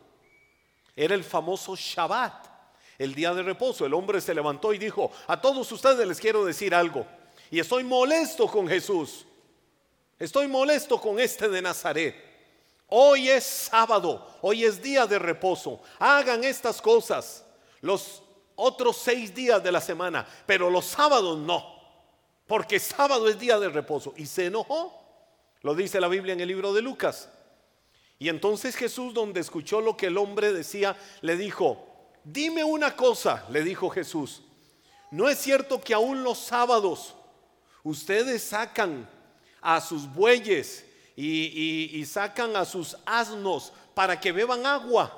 Era 0.96 1.16
el 1.16 1.24
famoso 1.24 1.76
Shabbat, 1.76 2.48
el 2.98 3.16
día 3.16 3.34
de 3.34 3.44
reposo. 3.44 3.86
El 3.86 3.94
hombre 3.94 4.22
se 4.22 4.34
levantó 4.34 4.74
y 4.74 4.78
dijo, 4.78 5.12
a 5.28 5.40
todos 5.40 5.72
ustedes 5.72 6.08
les 6.08 6.20
quiero 6.20 6.46
decir 6.46 6.76
algo. 6.76 7.06
Y 7.50 7.60
estoy 7.60 7.84
molesto 7.84 8.48
con 8.48 8.68
Jesús. 8.68 9.26
Estoy 10.22 10.48
molesto 10.48 11.02
con 11.02 11.20
este 11.20 11.50
de 11.50 11.64
Nazaret. 11.64 12.16
Hoy 12.90 13.28
es 13.28 13.44
sábado, 13.44 14.38
hoy 14.42 14.66
es 14.66 14.80
día 14.80 15.08
de 15.08 15.18
reposo. 15.18 15.82
Hagan 15.98 16.44
estas 16.44 16.80
cosas 16.80 17.44
los 17.82 18.22
otros 18.56 18.98
seis 18.98 19.34
días 19.34 19.64
de 19.64 19.72
la 19.72 19.82
semana, 19.82 20.28
pero 20.46 20.70
los 20.70 20.86
sábados 20.86 21.40
no, 21.40 21.66
porque 22.46 22.80
sábado 22.80 23.28
es 23.30 23.40
día 23.40 23.58
de 23.58 23.70
reposo. 23.70 24.14
Y 24.16 24.28
se 24.28 24.46
enojó, 24.46 24.94
lo 25.64 25.74
dice 25.74 26.00
la 26.00 26.08
Biblia 26.08 26.34
en 26.34 26.42
el 26.42 26.50
libro 26.50 26.72
de 26.72 26.84
Lucas. 26.84 27.28
Y 28.20 28.30
entonces 28.30 28.76
Jesús, 28.76 29.16
donde 29.16 29.40
escuchó 29.40 29.82
lo 29.82 29.98
que 29.98 30.06
el 30.06 30.20
hombre 30.20 30.54
decía, 30.54 30.96
le 31.22 31.36
dijo, 31.36 31.84
dime 32.24 32.64
una 32.64 32.96
cosa, 32.96 33.44
le 33.50 33.64
dijo 33.64 33.90
Jesús, 33.90 34.44
¿no 35.10 35.30
es 35.30 35.40
cierto 35.40 35.82
que 35.82 35.96
aún 35.96 36.24
los 36.24 36.38
sábados 36.38 37.16
ustedes 37.84 38.44
sacan 38.44 39.10
a 39.62 39.80
sus 39.80 40.12
bueyes 40.12 40.86
y, 41.16 42.04
sacan 42.06 42.56
a 42.56 42.66
sus 42.66 42.98
asnos 43.06 43.72
para 43.94 44.20
que 44.20 44.32
beban 44.32 44.66
agua? 44.66 45.18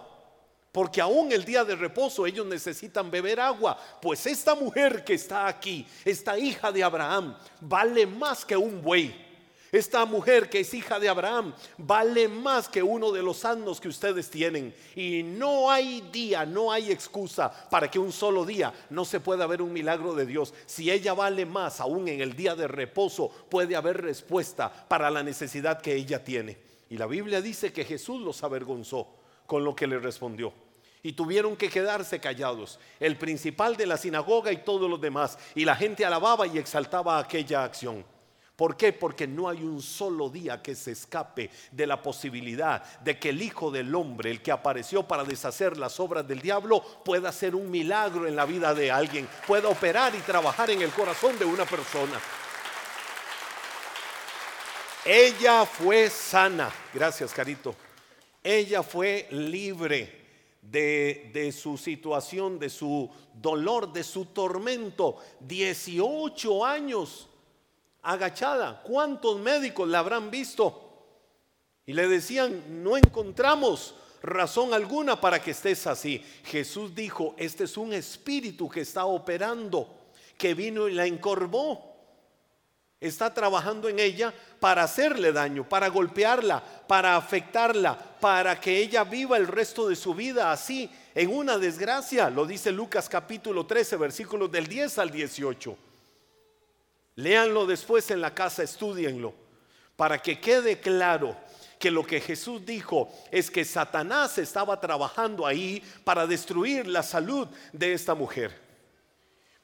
Porque 0.71 1.01
aún 1.01 1.31
el 1.31 1.45
día 1.45 1.63
de 1.63 1.75
reposo 1.75 2.25
ellos 2.25 2.45
necesitan 2.45 3.09
beber 3.11 3.39
agua. 3.39 3.77
Pues 4.01 4.25
esta 4.25 4.55
mujer 4.55 5.03
que 5.03 5.13
está 5.13 5.47
aquí, 5.47 5.87
esta 6.03 6.37
hija 6.37 6.71
de 6.71 6.83
Abraham, 6.83 7.37
vale 7.61 8.07
más 8.07 8.43
que 8.43 8.57
un 8.57 8.81
buey. 8.81 9.32
Esta 9.73 10.05
mujer 10.05 10.51
que 10.51 10.59
es 10.59 10.71
hija 10.75 10.99
de 10.99 11.09
Abraham 11.09 11.51
vale 11.79 12.27
más 12.27 12.69
que 12.69 12.83
uno 12.83 13.11
de 13.11 13.23
los 13.23 13.43
años 13.43 13.81
que 13.81 13.87
ustedes 13.87 14.29
tienen. 14.29 14.71
Y 14.95 15.23
no 15.23 15.71
hay 15.71 16.01
día, 16.11 16.45
no 16.45 16.71
hay 16.71 16.91
excusa 16.91 17.51
para 17.71 17.89
que 17.89 17.97
un 17.97 18.11
solo 18.11 18.45
día 18.45 18.71
no 18.91 19.03
se 19.03 19.19
pueda 19.19 19.47
ver 19.47 19.63
un 19.63 19.73
milagro 19.73 20.13
de 20.13 20.27
Dios. 20.27 20.53
Si 20.67 20.91
ella 20.91 21.15
vale 21.15 21.47
más, 21.47 21.81
aún 21.81 22.07
en 22.07 22.21
el 22.21 22.35
día 22.35 22.53
de 22.53 22.67
reposo 22.67 23.31
puede 23.49 23.75
haber 23.75 23.99
respuesta 23.99 24.71
para 24.71 25.09
la 25.09 25.23
necesidad 25.23 25.81
que 25.81 25.95
ella 25.95 26.23
tiene. 26.23 26.55
Y 26.91 26.97
la 26.97 27.07
Biblia 27.07 27.41
dice 27.41 27.73
que 27.73 27.83
Jesús 27.83 28.21
los 28.21 28.43
avergonzó 28.43 29.07
con 29.47 29.63
lo 29.63 29.75
que 29.75 29.87
le 29.87 29.97
respondió 29.97 30.53
y 31.01 31.13
tuvieron 31.13 31.55
que 31.57 31.69
quedarse 31.69 32.19
callados, 32.19 32.79
el 32.99 33.17
principal 33.17 33.75
de 33.75 33.87
la 33.87 33.97
sinagoga 33.97 34.51
y 34.51 34.57
todos 34.57 34.87
los 34.87 35.01
demás, 35.01 35.39
y 35.55 35.65
la 35.65 35.75
gente 35.75 36.05
alababa 36.05 36.45
y 36.45 36.59
exaltaba 36.59 37.17
aquella 37.17 37.63
acción. 37.63 38.12
¿Por 38.55 38.77
qué? 38.77 38.93
Porque 38.93 39.25
no 39.25 39.49
hay 39.49 39.63
un 39.63 39.81
solo 39.81 40.29
día 40.29 40.61
que 40.61 40.75
se 40.75 40.91
escape 40.91 41.49
de 41.71 41.87
la 41.87 42.01
posibilidad 42.03 42.83
de 42.99 43.17
que 43.17 43.29
el 43.29 43.41
Hijo 43.41 43.71
del 43.71 43.93
Hombre, 43.95 44.29
el 44.29 44.43
que 44.43 44.51
apareció 44.51 45.07
para 45.07 45.23
deshacer 45.23 45.77
las 45.77 45.99
obras 45.99 46.27
del 46.27 46.39
diablo, 46.39 46.83
pueda 47.03 47.29
hacer 47.29 47.55
un 47.55 47.71
milagro 47.71 48.27
en 48.27 48.35
la 48.35 48.45
vida 48.45 48.75
de 48.75 48.91
alguien, 48.91 49.27
pueda 49.47 49.69
operar 49.69 50.13
y 50.13 50.19
trabajar 50.19 50.69
en 50.69 50.83
el 50.83 50.91
corazón 50.91 51.37
de 51.39 51.45
una 51.45 51.65
persona. 51.65 52.19
Ella 55.03 55.65
fue 55.65 56.09
sana, 56.11 56.71
gracias 56.93 57.33
Carito. 57.33 57.75
Ella 58.43 58.83
fue 58.83 59.27
libre 59.31 60.21
de, 60.61 61.31
de, 61.33 61.51
su 61.51 61.75
situación, 61.75 62.59
de 62.59 62.69
su 62.69 63.09
dolor, 63.33 63.91
de 63.91 64.03
su 64.03 64.25
tormento. 64.25 65.17
18 65.39 66.65
años 66.65 67.29
agachada. 68.03 68.81
¿Cuántos 68.83 69.39
médicos 69.39 69.87
la 69.87 69.99
habrán 69.99 70.29
visto? 70.29 70.83
Y 71.85 71.93
le 71.93 72.07
decían, 72.07 72.83
no 72.83 72.95
encontramos 72.97 73.95
razón 74.21 74.73
alguna 74.73 75.19
para 75.19 75.41
que 75.41 75.51
estés 75.51 75.87
así. 75.87 76.23
Jesús 76.45 76.93
dijo, 76.93 77.35
este 77.37 77.65
es 77.65 77.77
un 77.77 77.93
espíritu 77.93 78.69
que 78.69 78.81
está 78.81 79.05
operando, 79.05 80.11
que 80.37 80.53
vino 80.53 80.87
y 80.87 80.93
la 80.93 81.05
encorvó. 81.05 81.91
Está 83.01 83.33
trabajando 83.33 83.89
en 83.89 83.99
ella 83.99 84.33
para 84.61 84.83
hacerle 84.83 85.33
daño, 85.33 85.67
para 85.67 85.89
golpearla, 85.89 86.63
para 86.87 87.17
afectarla, 87.17 87.97
para 88.21 88.57
que 88.61 88.77
ella 88.77 89.03
viva 89.03 89.35
el 89.35 89.47
resto 89.47 89.89
de 89.89 89.97
su 89.97 90.13
vida 90.13 90.53
así, 90.53 90.89
en 91.13 91.35
una 91.35 91.57
desgracia. 91.57 92.29
Lo 92.29 92.45
dice 92.45 92.71
Lucas 92.71 93.09
capítulo 93.09 93.65
13, 93.65 93.97
versículos 93.97 94.49
del 94.49 94.67
10 94.67 94.99
al 94.99 95.11
18. 95.11 95.77
Léanlo 97.15 97.65
después 97.65 98.09
en 98.11 98.21
la 98.21 98.33
casa, 98.33 98.63
estudienlo, 98.63 99.33
para 99.95 100.21
que 100.21 100.39
quede 100.39 100.79
claro 100.79 101.35
que 101.77 101.91
lo 101.91 102.05
que 102.05 102.21
Jesús 102.21 102.65
dijo 102.65 103.11
es 103.29 103.51
que 103.51 103.65
Satanás 103.65 104.37
estaba 104.37 104.79
trabajando 104.79 105.45
ahí 105.45 105.83
para 106.03 106.25
destruir 106.25 106.87
la 106.87 107.03
salud 107.03 107.47
de 107.71 107.93
esta 107.93 108.15
mujer. 108.15 108.57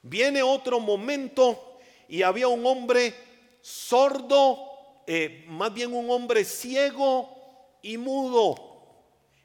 Viene 0.02 0.42
otro 0.42 0.80
momento 0.80 1.78
y 2.08 2.22
había 2.22 2.48
un 2.48 2.64
hombre 2.66 3.14
sordo, 3.62 5.02
eh, 5.06 5.44
más 5.48 5.72
bien 5.72 5.92
un 5.92 6.10
hombre 6.10 6.44
ciego 6.44 7.28
y 7.82 7.96
mudo. 7.96 8.54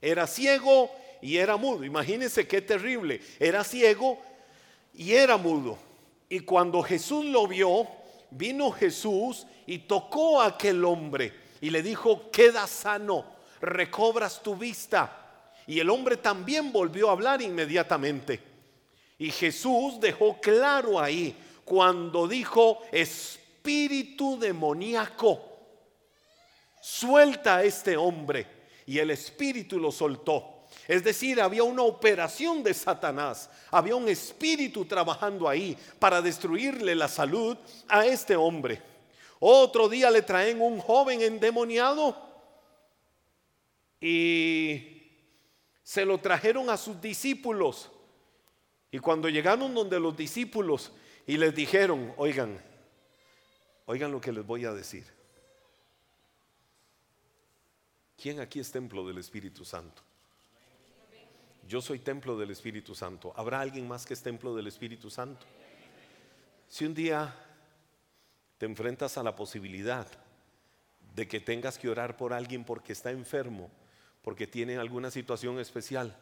Era 0.02 0.28
ciego 0.28 0.92
y 1.22 1.38
era 1.38 1.58
mudo. 1.58 1.84
Imagínense 1.84 2.48
qué 2.48 2.62
terrible. 2.62 3.22
Era 3.40 3.64
ciego 3.64 4.20
y 4.94 5.14
era 5.14 5.38
mudo. 5.38 5.78
Y 6.30 6.40
cuando 6.42 6.82
Jesús 6.82 7.26
lo 7.26 7.48
vio, 7.48 7.88
vino 8.32 8.72
Jesús 8.72 9.46
y 9.68 9.80
tocó 9.80 10.42
a 10.42 10.48
aquel 10.48 10.84
hombre 10.84 11.34
y 11.62 11.70
le 11.70 11.82
dijo, 11.82 12.30
queda 12.32 12.68
sano, 12.68 13.26
recobras 13.62 14.42
tu 14.42 14.56
vista. 14.56 15.52
Y 15.68 15.80
el 15.80 15.90
hombre 15.90 16.18
también 16.18 16.72
volvió 16.72 17.10
a 17.10 17.14
hablar 17.14 17.42
inmediatamente. 17.42 18.40
Y 19.18 19.32
Jesús 19.32 20.00
dejó 20.00 20.40
claro 20.40 21.00
ahí 21.00 21.36
cuando 21.64 22.28
dijo, 22.28 22.82
espíritu 22.92 24.38
demoníaco, 24.38 25.42
suelta 26.82 27.58
a 27.58 27.64
este 27.64 27.98
hombre. 27.98 28.46
Y 28.86 29.00
el 29.00 29.10
espíritu 29.12 29.80
lo 29.80 29.92
soltó. 29.92 30.55
Es 30.88 31.04
decir, 31.04 31.42
había 31.42 31.64
una 31.64 31.82
operación 31.82 32.62
de 32.62 32.74
Satanás, 32.74 33.50
había 33.72 33.96
un 33.96 34.08
espíritu 34.08 34.86
trabajando 34.86 35.50
ahí 35.50 35.76
para 35.98 36.22
destruirle 36.22 36.94
la 36.94 37.08
salud 37.08 37.58
a 37.88 38.06
este 38.06 38.36
hombre. 38.36 38.82
Otro 39.40 39.90
día 39.90 40.12
le 40.12 40.22
traen 40.22 40.62
un 40.62 40.80
joven 40.80 41.22
endemoniado 41.22 42.16
y 44.00 45.02
se 45.82 46.06
lo 46.06 46.20
trajeron 46.20 46.70
a 46.70 46.78
sus 46.78 47.02
discípulos. 47.02 47.90
Y 48.92 49.00
cuando 49.00 49.28
llegaron 49.28 49.74
donde 49.74 50.00
los 50.00 50.16
discípulos 50.16 50.92
y 51.26 51.38
les 51.38 51.54
dijeron, 51.56 52.14
oigan, 52.18 52.62
oigan 53.88 54.12
lo 54.12 54.22
que 54.22 54.32
les 54.32 54.46
voy 54.46 54.66
a 54.66 54.74
decir. 54.74 55.06
¿Quién 58.16 58.40
aquí 58.40 58.60
es 58.60 58.72
templo 58.72 59.06
del 59.06 59.18
Espíritu 59.18 59.66
Santo? 59.66 60.05
Yo 61.68 61.82
soy 61.82 61.98
templo 61.98 62.38
del 62.38 62.52
Espíritu 62.52 62.94
Santo. 62.94 63.34
¿Habrá 63.36 63.60
alguien 63.60 63.88
más 63.88 64.06
que 64.06 64.14
es 64.14 64.22
templo 64.22 64.56
del 64.56 64.68
Espíritu 64.68 65.10
Santo? 65.10 65.46
Si 66.68 66.86
un 66.86 66.94
día 66.94 67.36
te 68.60 68.68
enfrentas 68.68 69.18
a 69.18 69.24
la 69.24 69.36
posibilidad 69.36 70.08
de 71.16 71.28
que 71.28 71.40
tengas 71.40 71.80
que 71.80 71.90
orar 71.90 72.18
por 72.18 72.34
alguien 72.34 72.64
porque 72.64 72.94
está 72.94 73.10
enfermo, 73.10 73.72
porque 74.22 74.46
tiene 74.46 74.78
alguna 74.78 75.10
situación 75.10 75.60
especial, 75.60 76.16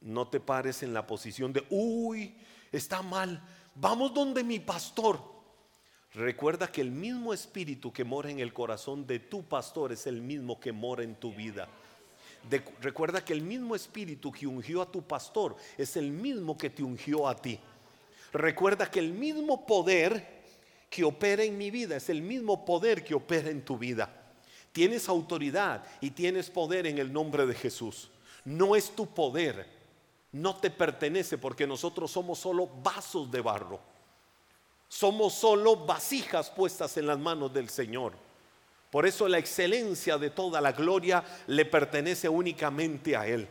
no 0.00 0.26
te 0.26 0.40
pares 0.40 0.82
en 0.82 0.92
la 0.92 1.06
posición 1.06 1.52
de, 1.52 1.64
uy, 1.70 2.36
está 2.72 3.02
mal, 3.02 3.40
vamos 3.76 4.12
donde 4.12 4.42
mi 4.42 4.58
pastor. 4.58 5.20
Recuerda 6.14 6.72
que 6.72 6.80
el 6.80 6.90
mismo 6.90 7.32
espíritu 7.32 7.92
que 7.92 8.02
mora 8.02 8.30
en 8.30 8.40
el 8.40 8.52
corazón 8.52 9.06
de 9.06 9.20
tu 9.20 9.44
pastor 9.44 9.92
es 9.92 10.06
el 10.08 10.20
mismo 10.20 10.58
que 10.58 10.72
mora 10.72 11.04
en 11.04 11.14
tu 11.14 11.32
vida 11.32 11.68
recuerda 12.80 13.24
que 13.24 13.32
el 13.32 13.42
mismo 13.42 13.74
espíritu 13.74 14.30
que 14.30 14.46
ungió 14.46 14.82
a 14.82 14.90
tu 14.90 15.02
pastor 15.02 15.56
es 15.76 15.96
el 15.96 16.10
mismo 16.10 16.56
que 16.56 16.70
te 16.70 16.82
ungió 16.82 17.28
a 17.28 17.36
ti. 17.36 17.58
Recuerda 18.32 18.90
que 18.90 19.00
el 19.00 19.12
mismo 19.12 19.66
poder 19.66 20.36
que 20.90 21.04
opera 21.04 21.42
en 21.42 21.58
mi 21.58 21.70
vida 21.70 21.96
es 21.96 22.08
el 22.08 22.22
mismo 22.22 22.64
poder 22.64 23.02
que 23.02 23.14
opera 23.14 23.50
en 23.50 23.64
tu 23.64 23.76
vida. 23.78 24.10
Tienes 24.72 25.08
autoridad 25.08 25.84
y 26.00 26.10
tienes 26.10 26.50
poder 26.50 26.86
en 26.86 26.98
el 26.98 27.12
nombre 27.12 27.46
de 27.46 27.54
Jesús. 27.54 28.10
No 28.44 28.76
es 28.76 28.90
tu 28.90 29.06
poder, 29.06 29.66
no 30.32 30.56
te 30.56 30.70
pertenece 30.70 31.38
porque 31.38 31.66
nosotros 31.66 32.10
somos 32.10 32.38
solo 32.38 32.68
vasos 32.82 33.30
de 33.30 33.40
barro. 33.40 33.80
Somos 34.88 35.34
solo 35.34 35.84
vasijas 35.84 36.50
puestas 36.50 36.96
en 36.96 37.06
las 37.06 37.18
manos 37.18 37.52
del 37.52 37.68
Señor. 37.68 38.12
Por 38.90 39.06
eso 39.06 39.28
la 39.28 39.38
excelencia 39.38 40.16
de 40.18 40.30
toda 40.30 40.60
la 40.60 40.72
gloria 40.72 41.22
le 41.46 41.64
pertenece 41.64 42.28
únicamente 42.28 43.16
a 43.16 43.26
Él. 43.26 43.48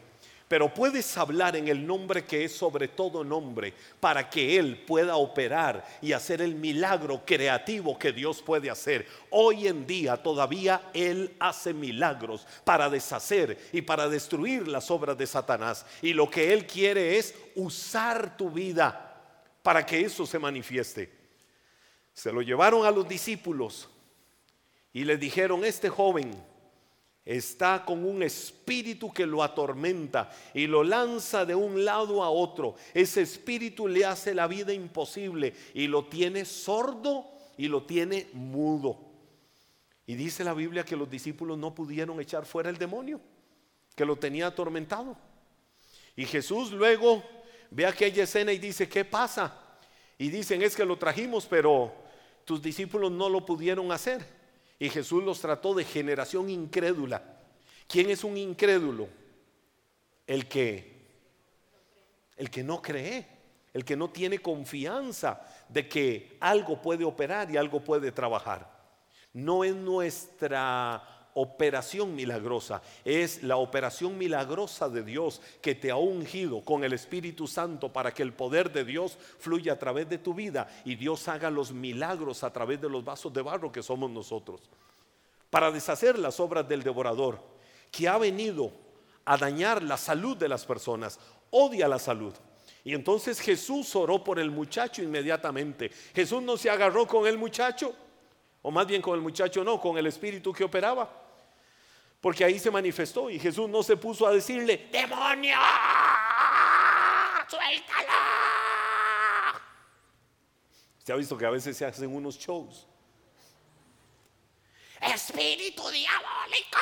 Pero 0.47 0.71
puedes 0.71 1.17
hablar 1.17 1.55
en 1.55 1.67
el 1.67 1.87
nombre 1.87 2.23
que 2.23 2.43
es 2.43 2.55
sobre 2.55 2.87
todo 2.87 3.23
nombre 3.23 3.73
para 3.99 4.29
que 4.29 4.59
Él 4.59 4.77
pueda 4.85 5.15
operar 5.15 5.83
y 6.03 6.13
hacer 6.13 6.39
el 6.39 6.53
milagro 6.53 7.23
creativo 7.25 7.97
que 7.97 8.11
Dios 8.11 8.43
puede 8.43 8.69
hacer. 8.69 9.07
Hoy 9.31 9.67
en 9.67 9.87
día 9.87 10.17
todavía 10.17 10.91
Él 10.93 11.35
hace 11.39 11.73
milagros 11.73 12.45
para 12.63 12.91
deshacer 12.91 13.57
y 13.73 13.81
para 13.81 14.07
destruir 14.07 14.67
las 14.67 14.91
obras 14.91 15.17
de 15.17 15.25
Satanás. 15.25 15.83
Y 16.03 16.13
lo 16.13 16.29
que 16.29 16.53
Él 16.53 16.67
quiere 16.67 17.17
es 17.17 17.33
usar 17.55 18.37
tu 18.37 18.51
vida 18.51 19.19
para 19.63 19.83
que 19.83 20.01
eso 20.01 20.27
se 20.27 20.37
manifieste. 20.37 21.11
Se 22.13 22.31
lo 22.31 22.43
llevaron 22.43 22.85
a 22.85 22.91
los 22.91 23.07
discípulos 23.07 23.89
y 24.95 25.03
le 25.03 25.17
dijeron, 25.17 25.65
este 25.65 25.89
joven 25.89 26.31
está 27.25 27.83
con 27.83 28.05
un 28.05 28.23
espíritu 28.23 29.11
que 29.11 29.25
lo 29.25 29.43
atormenta 29.43 30.31
y 30.53 30.67
lo 30.67 30.85
lanza 30.85 31.45
de 31.45 31.53
un 31.53 31.83
lado 31.83 32.23
a 32.23 32.29
otro. 32.29 32.75
Ese 32.93 33.21
espíritu 33.21 33.89
le 33.89 34.05
hace 34.05 34.33
la 34.33 34.47
vida 34.47 34.71
imposible 34.71 35.53
y 35.73 35.87
lo 35.87 36.05
tiene 36.05 36.45
sordo 36.45 37.25
y 37.57 37.67
lo 37.67 37.83
tiene 37.83 38.29
mudo. 38.31 38.97
Y 40.07 40.15
dice 40.15 40.45
la 40.45 40.53
Biblia 40.53 40.85
que 40.85 40.95
los 40.95 41.09
discípulos 41.09 41.57
no 41.57 41.75
pudieron 41.75 42.21
echar 42.21 42.45
fuera 42.45 42.69
el 42.69 42.77
demonio, 42.77 43.19
que 43.97 44.05
lo 44.05 44.15
tenía 44.15 44.47
atormentado. 44.47 45.17
Y 46.15 46.23
Jesús 46.23 46.71
luego 46.71 47.21
ve 47.69 47.85
aquella 47.85 48.23
escena 48.23 48.53
y 48.53 48.59
dice, 48.59 48.87
¿qué 48.87 49.03
pasa? 49.03 49.61
Y 50.17 50.29
dicen, 50.29 50.61
es 50.61 50.73
que 50.73 50.85
lo 50.85 50.97
trajimos, 50.97 51.47
pero 51.47 51.93
tus 52.45 52.61
discípulos 52.61 53.11
no 53.11 53.27
lo 53.27 53.45
pudieron 53.45 53.91
hacer. 53.91 54.44
Y 54.79 54.89
Jesús 54.89 55.23
los 55.23 55.39
trató 55.39 55.73
de 55.73 55.85
generación 55.85 56.49
incrédula. 56.49 57.23
¿Quién 57.87 58.09
es 58.09 58.23
un 58.23 58.37
incrédulo? 58.37 59.07
El 60.27 60.47
que 60.47 60.95
el 62.37 62.49
que 62.49 62.63
no 62.63 62.81
cree, 62.81 63.25
el 63.73 63.85
que 63.85 63.95
no 63.95 64.09
tiene 64.09 64.39
confianza 64.39 65.41
de 65.69 65.87
que 65.87 66.37
algo 66.39 66.81
puede 66.81 67.03
operar 67.05 67.49
y 67.51 67.57
algo 67.57 67.79
puede 67.79 68.11
trabajar. 68.11 68.69
No 69.33 69.63
es 69.63 69.75
nuestra 69.75 71.14
operación 71.35 72.15
milagrosa, 72.15 72.81
es 73.03 73.43
la 73.43 73.57
operación 73.57 74.17
milagrosa 74.17 74.87
de 74.87 75.03
Dios 75.03 75.41
que 75.61 75.75
te 75.75 75.91
ha 75.91 75.97
ungido 75.97 76.61
con 76.61 76.85
el 76.85 76.93
Espíritu 76.93 77.45
Santo 77.45 77.91
para 77.91 78.13
que 78.13 78.23
el 78.23 78.33
poder 78.33 78.71
de 78.71 78.85
Dios 78.85 79.17
fluya 79.37 79.73
a 79.73 79.79
través 79.79 80.07
de 80.09 80.17
tu 80.17 80.33
vida 80.33 80.67
y 80.85 80.95
Dios 80.95 81.27
haga 81.27 81.49
los 81.49 81.73
milagros 81.73 82.43
a 82.43 82.53
través 82.53 82.79
de 82.79 82.89
los 82.89 83.03
vasos 83.03 83.33
de 83.33 83.41
barro 83.41 83.69
que 83.69 83.83
somos 83.83 84.09
nosotros. 84.09 84.61
Para 85.49 85.71
deshacer 85.71 86.17
las 86.17 86.39
obras 86.39 86.67
del 86.69 86.83
devorador, 86.83 87.39
que 87.91 88.07
ha 88.07 88.17
venido 88.17 88.71
a 89.25 89.35
dañar 89.35 89.83
la 89.83 89.97
salud 89.97 90.37
de 90.37 90.47
las 90.47 90.65
personas, 90.65 91.19
odia 91.51 91.87
la 91.89 91.99
salud. 91.99 92.33
Y 92.85 92.93
entonces 92.93 93.41
Jesús 93.41 93.93
oró 93.95 94.23
por 94.23 94.39
el 94.39 94.51
muchacho 94.51 95.03
inmediatamente. 95.03 95.91
Jesús 96.13 96.41
no 96.41 96.55
se 96.55 96.69
agarró 96.69 97.05
con 97.05 97.27
el 97.27 97.37
muchacho, 97.37 97.93
o 98.61 98.71
más 98.71 98.87
bien 98.87 99.01
con 99.01 99.15
el 99.15 99.21
muchacho 99.21 99.65
no, 99.65 99.81
con 99.81 99.97
el 99.97 100.07
espíritu 100.07 100.53
que 100.53 100.63
operaba. 100.63 101.24
Porque 102.25 102.43
ahí 102.43 102.57
se 102.57 102.71
manifestó 102.71 103.29
y 103.29 103.37
Jesús 103.37 103.69
no 103.69 103.83
se 103.83 103.95
puso 103.95 104.25
a 104.25 104.31
decirle, 104.31 104.89
demonio, 104.91 105.59
suéltalo. 107.47 108.13
Se 111.03 111.13
ha 111.13 111.15
visto 111.15 111.37
que 111.37 111.45
a 111.45 111.51
veces 111.51 111.77
se 111.77 111.85
hacen 111.85 112.11
unos 112.15 112.39
shows. 112.39 112.87
Espíritu 114.99 115.87
diabólico. 115.91 116.79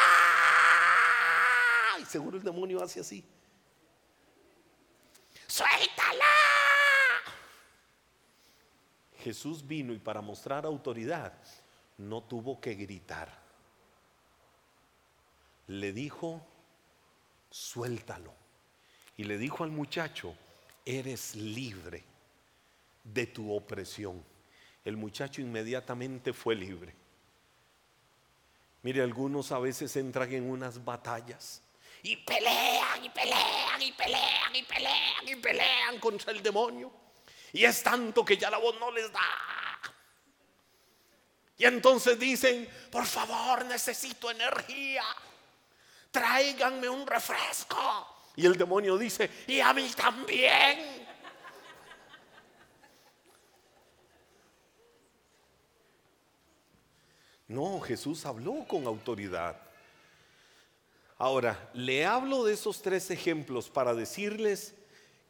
Y 2.00 2.06
seguro 2.06 2.38
el 2.38 2.44
demonio 2.44 2.82
hace 2.82 3.02
así. 3.02 3.30
Suéltala. 5.46 6.24
Jesús 9.18 9.68
vino 9.68 9.92
y 9.92 10.00
para 10.00 10.22
mostrar 10.22 10.66
autoridad 10.66 11.34
no 11.98 12.24
tuvo 12.24 12.62
que 12.62 12.76
gritar 12.76 13.43
le 15.68 15.94
dijo, 15.94 16.46
suéltalo. 17.50 18.34
Y 19.18 19.24
le 19.26 19.38
dijo 19.38 19.64
al 19.64 19.72
muchacho, 19.72 20.36
eres 20.86 21.36
libre 21.36 22.04
de 23.04 23.28
tu 23.28 23.54
opresión. 23.54 24.24
El 24.84 24.98
muchacho 24.98 25.42
inmediatamente 25.42 26.34
fue 26.34 26.56
libre. 26.56 26.94
Mire, 28.82 29.02
algunos 29.02 29.52
a 29.52 29.60
veces 29.60 29.96
entran 29.96 30.32
en 30.34 30.50
unas 30.50 30.84
batallas 30.84 31.62
y 32.02 32.18
pelean 32.18 33.06
y 33.06 33.10
pelean 33.10 33.82
y 33.82 33.92
pelean 33.94 34.56
y 34.56 34.64
pelean 34.64 35.28
y 35.28 35.36
pelean 35.38 36.00
contra 36.00 36.34
el 36.34 36.44
demonio. 36.44 36.92
Y 37.54 37.64
es 37.64 37.82
tanto 37.82 38.26
que 38.26 38.36
ya 38.36 38.50
la 38.50 38.58
voz 38.58 38.78
no 38.80 38.92
les 38.92 39.12
da. 39.12 39.22
Y 41.58 41.66
entonces 41.66 42.20
dicen, 42.20 42.68
por 42.92 43.06
favor, 43.06 43.64
necesito 43.66 44.30
energía 44.32 45.04
tráiganme 46.14 46.88
un 46.88 47.06
refresco. 47.06 47.76
Y 48.36 48.46
el 48.46 48.56
demonio 48.56 48.98
dice, 48.98 49.30
y 49.48 49.60
a 49.60 49.74
mí 49.74 49.90
también. 49.96 51.04
No, 57.48 57.80
Jesús 57.82 58.26
habló 58.26 58.66
con 58.68 58.86
autoridad. 58.88 59.60
Ahora, 61.18 61.70
le 61.74 62.06
hablo 62.06 62.44
de 62.44 62.54
esos 62.54 62.82
tres 62.82 63.12
ejemplos 63.12 63.70
para 63.70 63.94
decirles 63.94 64.76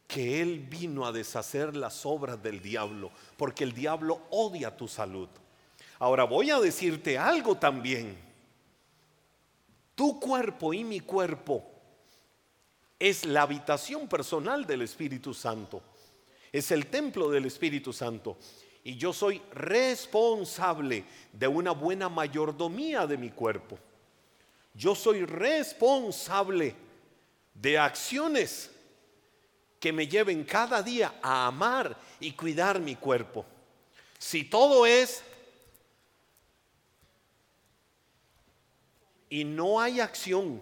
que 0.08 0.42
Él 0.42 0.60
vino 0.60 1.06
a 1.06 1.12
deshacer 1.12 1.76
las 1.76 2.06
obras 2.06 2.42
del 2.42 2.62
diablo, 2.62 3.12
porque 3.38 3.64
el 3.64 3.74
diablo 3.74 4.22
odia 4.30 4.76
tu 4.76 4.88
salud. 4.88 5.30
Ahora 6.00 6.24
voy 6.26 6.52
a 6.52 6.60
decirte 6.60 7.18
algo 7.18 7.56
también. 7.56 8.33
Tu 10.04 10.20
cuerpo 10.20 10.74
y 10.74 10.84
mi 10.84 11.00
cuerpo 11.00 11.64
es 13.00 13.24
la 13.26 13.44
habitación 13.44 14.10
personal 14.10 14.68
del 14.68 14.82
Espíritu 14.82 15.34
Santo. 15.34 15.82
Es 16.52 16.72
el 16.72 16.88
templo 16.88 17.30
del 17.30 17.46
Espíritu 17.46 17.94
Santo. 17.94 18.36
Y 18.84 18.98
yo 18.98 19.14
soy 19.14 19.42
responsable 19.54 21.06
de 21.32 21.48
una 21.48 21.72
buena 21.72 22.10
mayordomía 22.10 23.08
de 23.08 23.18
mi 23.18 23.30
cuerpo. 23.30 23.80
Yo 24.74 24.94
soy 24.94 25.24
responsable 25.24 26.76
de 27.54 27.80
acciones 27.80 28.72
que 29.80 29.94
me 29.94 30.06
lleven 30.06 30.44
cada 30.44 30.84
día 30.84 31.18
a 31.22 31.48
amar 31.48 31.98
y 32.20 32.34
cuidar 32.34 32.78
mi 32.82 32.98
cuerpo. 32.98 33.46
Si 34.20 34.44
todo 34.44 34.86
es 34.86 35.24
y 39.34 39.46
no 39.46 39.82
hay 39.82 40.00
acción 40.00 40.62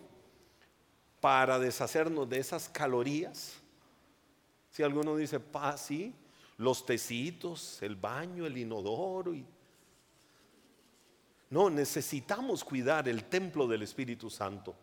para 1.20 1.60
deshacernos 1.60 2.30
de 2.30 2.40
esas 2.40 2.70
calorías, 2.70 3.56
si 4.70 4.82
alguno 4.82 5.18
dice, 5.18 5.42
pa, 5.42 5.78
sí, 5.78 6.16
los 6.56 6.86
tecitos, 6.86 7.82
el 7.82 7.98
baño, 7.98 8.46
el 8.46 8.58
inodoro. 8.58 9.36
No, 11.50 11.70
necesitamos 11.70 12.64
cuidar 12.64 13.10
el 13.10 13.26
templo 13.26 13.68
del 13.68 13.82
Espíritu 13.82 14.30
Santo. 14.30 14.74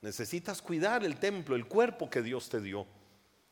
Necesitas 0.00 0.62
cuidar 0.62 1.04
el 1.04 1.18
templo, 1.18 1.56
el 1.56 1.66
cuerpo 1.66 2.08
que 2.08 2.22
Dios 2.22 2.48
te 2.48 2.60
dio. 2.60 2.86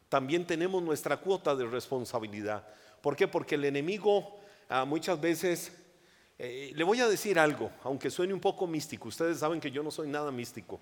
También 0.09 0.47
tenemos 0.47 0.81
nuestra 0.81 1.17
cuota 1.17 1.57
de 1.57 1.67
responsabilidad. 1.67 2.65
¿Por 3.01 3.17
qué? 3.17 3.27
Porque 3.27 3.57
el 3.57 3.65
enemigo 3.65 4.39
ah, 4.69 4.85
muchas 4.85 5.21
veces 5.21 5.73
eh, 6.39 6.73
le 6.75 6.85
voy 6.85 7.01
a 7.01 7.09
decir 7.09 7.39
algo, 7.39 7.71
aunque 7.83 8.11
suene 8.11 8.35
un 8.35 8.41
poco 8.41 8.67
místico. 8.67 9.09
Ustedes 9.09 9.39
saben 9.39 9.61
que 9.61 9.71
yo 9.71 9.83
no 9.83 9.91
soy 9.91 10.09
nada 10.09 10.31
místico. 10.31 10.81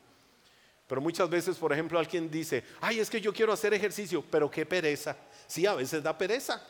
Pero 0.87 1.01
muchas 1.01 1.31
veces, 1.31 1.57
por 1.57 1.73
ejemplo, 1.73 1.99
alguien 1.99 2.31
dice, 2.31 2.65
ay, 2.81 3.01
es 3.01 3.09
que 3.09 3.21
yo 3.21 3.33
quiero 3.33 3.53
hacer 3.53 3.73
ejercicio, 3.73 4.23
pero 4.31 4.51
qué 4.51 4.67
pereza. 4.67 5.17
Sí, 5.47 5.65
a 5.65 5.75
veces 5.75 6.03
da 6.03 6.17
pereza. 6.17 6.63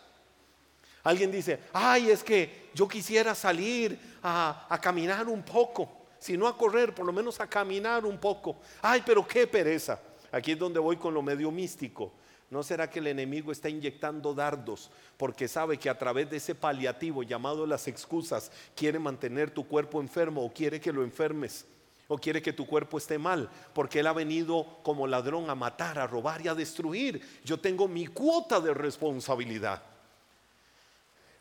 Alguien 1.02 1.30
dice, 1.30 1.60
ay, 1.72 2.10
es 2.10 2.22
que 2.22 2.70
yo 2.74 2.86
quisiera 2.86 3.34
salir 3.34 3.98
a, 4.22 4.66
a 4.68 4.80
caminar 4.80 5.28
un 5.28 5.42
poco, 5.42 6.06
si 6.18 6.36
no 6.36 6.46
a 6.46 6.56
correr, 6.56 6.94
por 6.94 7.04
lo 7.04 7.12
menos 7.12 7.40
a 7.40 7.46
caminar 7.46 8.06
un 8.06 8.18
poco. 8.18 8.56
Ay, 8.80 9.02
pero 9.04 9.26
qué 9.26 9.46
pereza. 9.46 10.00
Aquí 10.30 10.52
es 10.52 10.58
donde 10.58 10.78
voy 10.78 10.96
con 10.96 11.12
lo 11.12 11.22
medio 11.22 11.50
místico. 11.50 12.12
¿No 12.54 12.62
será 12.62 12.88
que 12.88 13.00
el 13.00 13.08
enemigo 13.08 13.50
está 13.50 13.68
inyectando 13.68 14.32
dardos 14.32 14.88
porque 15.16 15.48
sabe 15.48 15.76
que 15.76 15.90
a 15.90 15.98
través 15.98 16.30
de 16.30 16.36
ese 16.36 16.54
paliativo 16.54 17.24
llamado 17.24 17.66
las 17.66 17.88
excusas 17.88 18.52
quiere 18.76 19.00
mantener 19.00 19.50
tu 19.50 19.66
cuerpo 19.66 20.00
enfermo 20.00 20.44
o 20.44 20.52
quiere 20.54 20.80
que 20.80 20.92
lo 20.92 21.02
enfermes? 21.02 21.66
o 22.06 22.16
quiere 22.16 22.42
que 22.42 22.52
tu 22.52 22.66
cuerpo 22.66 22.98
esté 22.98 23.18
mal, 23.18 23.48
porque 23.72 24.00
Él 24.00 24.06
ha 24.06 24.12
venido 24.12 24.78
como 24.82 25.06
ladrón 25.06 25.48
a 25.48 25.54
matar, 25.54 25.98
a 25.98 26.06
robar 26.06 26.42
y 26.42 26.48
a 26.48 26.54
destruir. 26.54 27.40
Yo 27.42 27.58
tengo 27.58 27.88
mi 27.88 28.06
cuota 28.06 28.60
de 28.60 28.74
responsabilidad. 28.74 29.82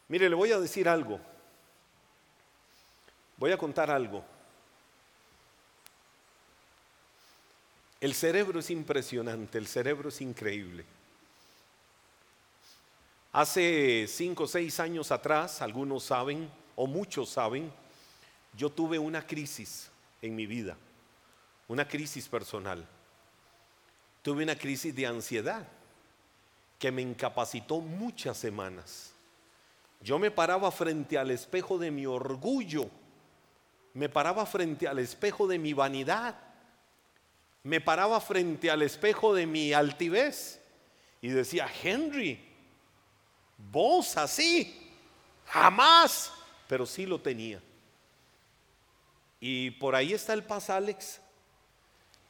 Mire, 0.08 0.30
le 0.30 0.36
voy 0.36 0.54
a 0.54 0.60
decir 0.60 0.88
algo. 0.88 1.20
Voy 3.38 3.52
a 3.52 3.58
contar 3.58 3.92
algo. 3.92 4.24
El 8.00 8.14
cerebro 8.14 8.62
es 8.62 8.70
impresionante, 8.72 9.58
el 9.58 9.68
cerebro 9.68 10.08
es 10.08 10.22
increíble. 10.22 10.86
Hace 13.34 14.06
cinco 14.08 14.44
o 14.44 14.48
seis 14.48 14.80
años 14.80 15.12
atrás, 15.12 15.62
algunos 15.62 16.06
saben, 16.06 16.50
o 16.76 16.88
muchos 16.88 17.30
saben, 17.30 17.70
yo 18.56 18.70
tuve 18.70 18.98
una 18.98 19.28
crisis 19.28 19.90
en 20.22 20.36
mi 20.36 20.46
vida, 20.46 20.78
una 21.68 21.86
crisis 21.86 22.30
personal. 22.30 22.88
Tuve 24.22 24.44
una 24.44 24.56
crisis 24.56 24.96
de 24.96 25.06
ansiedad 25.06 25.68
que 26.80 26.92
me 26.92 27.02
incapacitó 27.02 27.82
muchas 27.82 28.38
semanas. 28.38 29.12
Yo 30.00 30.18
me 30.18 30.32
paraba 30.32 30.72
frente 30.72 31.18
al 31.18 31.32
espejo 31.32 31.78
de 31.78 31.92
mi 31.92 32.06
orgullo 32.06 32.90
me 33.94 34.10
paraba 34.10 34.46
frente 34.46 34.88
al 34.88 35.00
espejo 35.00 35.48
de 35.48 35.60
mi 35.60 35.74
vanidad, 35.74 36.36
me 37.64 37.80
paraba 37.80 38.20
frente 38.20 38.70
al 38.70 38.82
espejo 38.82 39.34
de 39.34 39.46
mi 39.46 39.72
altivez 39.74 40.60
y 41.22 41.30
decía, 41.30 41.68
Henry, 41.82 42.44
vos 43.72 44.18
así, 44.18 44.92
jamás, 45.46 46.32
pero 46.68 46.86
sí 46.86 47.06
lo 47.06 47.20
tenía. 47.20 47.62
Y 49.40 49.72
por 49.72 49.96
ahí 49.96 50.14
está 50.14 50.34
el 50.34 50.44
Paz 50.44 50.70
Alex, 50.70 51.20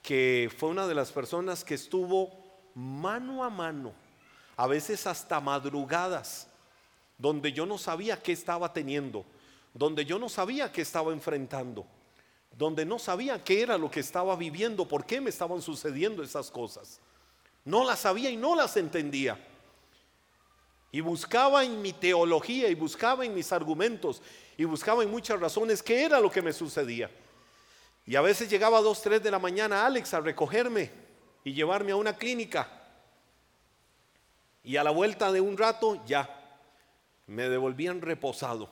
que 0.02 0.52
fue 0.58 0.70
una 0.70 0.88
de 0.88 0.96
las 0.96 1.12
personas 1.12 1.64
que 1.64 1.76
estuvo 1.76 2.32
mano 2.76 3.44
a 3.44 3.50
mano, 3.50 3.94
a 4.58 4.68
veces 4.68 5.06
hasta 5.08 5.40
madrugadas, 5.40 6.48
donde 7.18 7.54
yo 7.54 7.66
no 7.66 7.78
sabía 7.78 8.22
qué 8.22 8.32
estaba 8.32 8.74
teniendo, 8.74 9.26
donde 9.74 10.06
yo 10.06 10.20
no 10.20 10.28
sabía 10.28 10.72
qué 10.72 10.82
estaba 10.82 11.14
enfrentando, 11.14 11.86
donde 12.52 12.86
no 12.86 13.00
sabía 13.00 13.44
qué 13.44 13.62
era 13.62 13.78
lo 13.78 13.90
que 13.90 14.00
estaba 14.00 14.36
viviendo, 14.36 14.88
por 14.88 15.06
qué 15.06 15.22
me 15.22 15.30
estaban 15.30 15.62
sucediendo 15.62 16.24
esas 16.24 16.52
cosas. 16.52 17.00
No 17.64 17.84
las 17.86 18.00
sabía 18.00 18.30
y 18.30 18.38
no 18.38 18.56
las 18.56 18.76
entendía. 18.76 19.38
Y 20.94 21.02
buscaba 21.02 21.66
en 21.66 21.82
mi 21.82 21.92
teología 21.92 22.70
y 22.70 22.76
buscaba 22.76 23.26
en 23.26 23.34
mis 23.34 23.52
argumentos 23.52 24.22
y 24.56 24.64
buscaba 24.64 25.02
en 25.02 25.10
muchas 25.10 25.40
razones 25.40 25.82
qué 25.82 26.06
era 26.06 26.20
lo 26.20 26.30
que 26.30 26.44
me 26.44 26.54
sucedía. 26.54 27.10
Y 28.06 28.16
a 28.16 28.22
veces 28.22 28.48
llegaba 28.48 28.78
a 28.78 28.82
dos, 28.82 29.02
tres 29.02 29.24
de 29.24 29.32
la 29.32 29.40
mañana 29.40 29.88
Alex 29.88 30.14
a 30.14 30.20
recogerme 30.20 30.92
y 31.44 31.52
llevarme 31.52 31.94
a 31.94 31.96
una 31.96 32.16
clínica. 32.16 32.70
Y 34.64 34.78
a 34.78 34.84
la 34.84 34.92
vuelta 34.92 35.32
de 35.32 35.42
un 35.42 35.58
rato 35.58 36.00
ya 36.06 36.30
me 37.26 37.50
devolvían 37.50 38.00
reposado. 38.00 38.70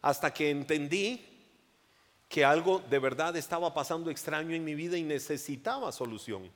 Hasta 0.00 0.32
que 0.32 0.50
entendí 0.50 1.26
que 2.28 2.44
algo 2.44 2.78
de 2.88 3.00
verdad 3.00 3.36
estaba 3.36 3.74
pasando 3.74 4.12
extraño 4.12 4.54
en 4.54 4.64
mi 4.64 4.76
vida 4.76 4.96
y 4.96 5.02
necesitaba 5.02 5.90
solución. 5.90 6.52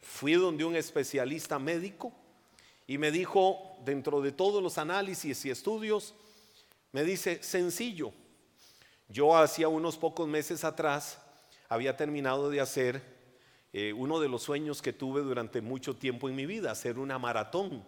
Fui 0.00 0.34
donde 0.34 0.64
un 0.64 0.76
especialista 0.76 1.58
médico 1.58 2.12
y 2.86 2.98
me 2.98 3.10
dijo, 3.10 3.76
dentro 3.84 4.20
de 4.20 4.32
todos 4.32 4.62
los 4.62 4.78
análisis 4.78 5.44
y 5.44 5.50
estudios, 5.50 6.14
me 6.92 7.04
dice, 7.04 7.42
sencillo, 7.42 8.12
yo 9.08 9.36
hacía 9.36 9.68
unos 9.68 9.96
pocos 9.96 10.28
meses 10.28 10.64
atrás 10.64 11.18
había 11.68 11.96
terminado 11.96 12.50
de 12.50 12.60
hacer 12.60 13.02
eh, 13.72 13.92
uno 13.92 14.20
de 14.20 14.28
los 14.28 14.42
sueños 14.42 14.80
que 14.80 14.92
tuve 14.92 15.22
durante 15.22 15.60
mucho 15.60 15.96
tiempo 15.96 16.28
en 16.28 16.36
mi 16.36 16.46
vida, 16.46 16.70
hacer 16.70 16.98
una 16.98 17.18
maratón, 17.18 17.82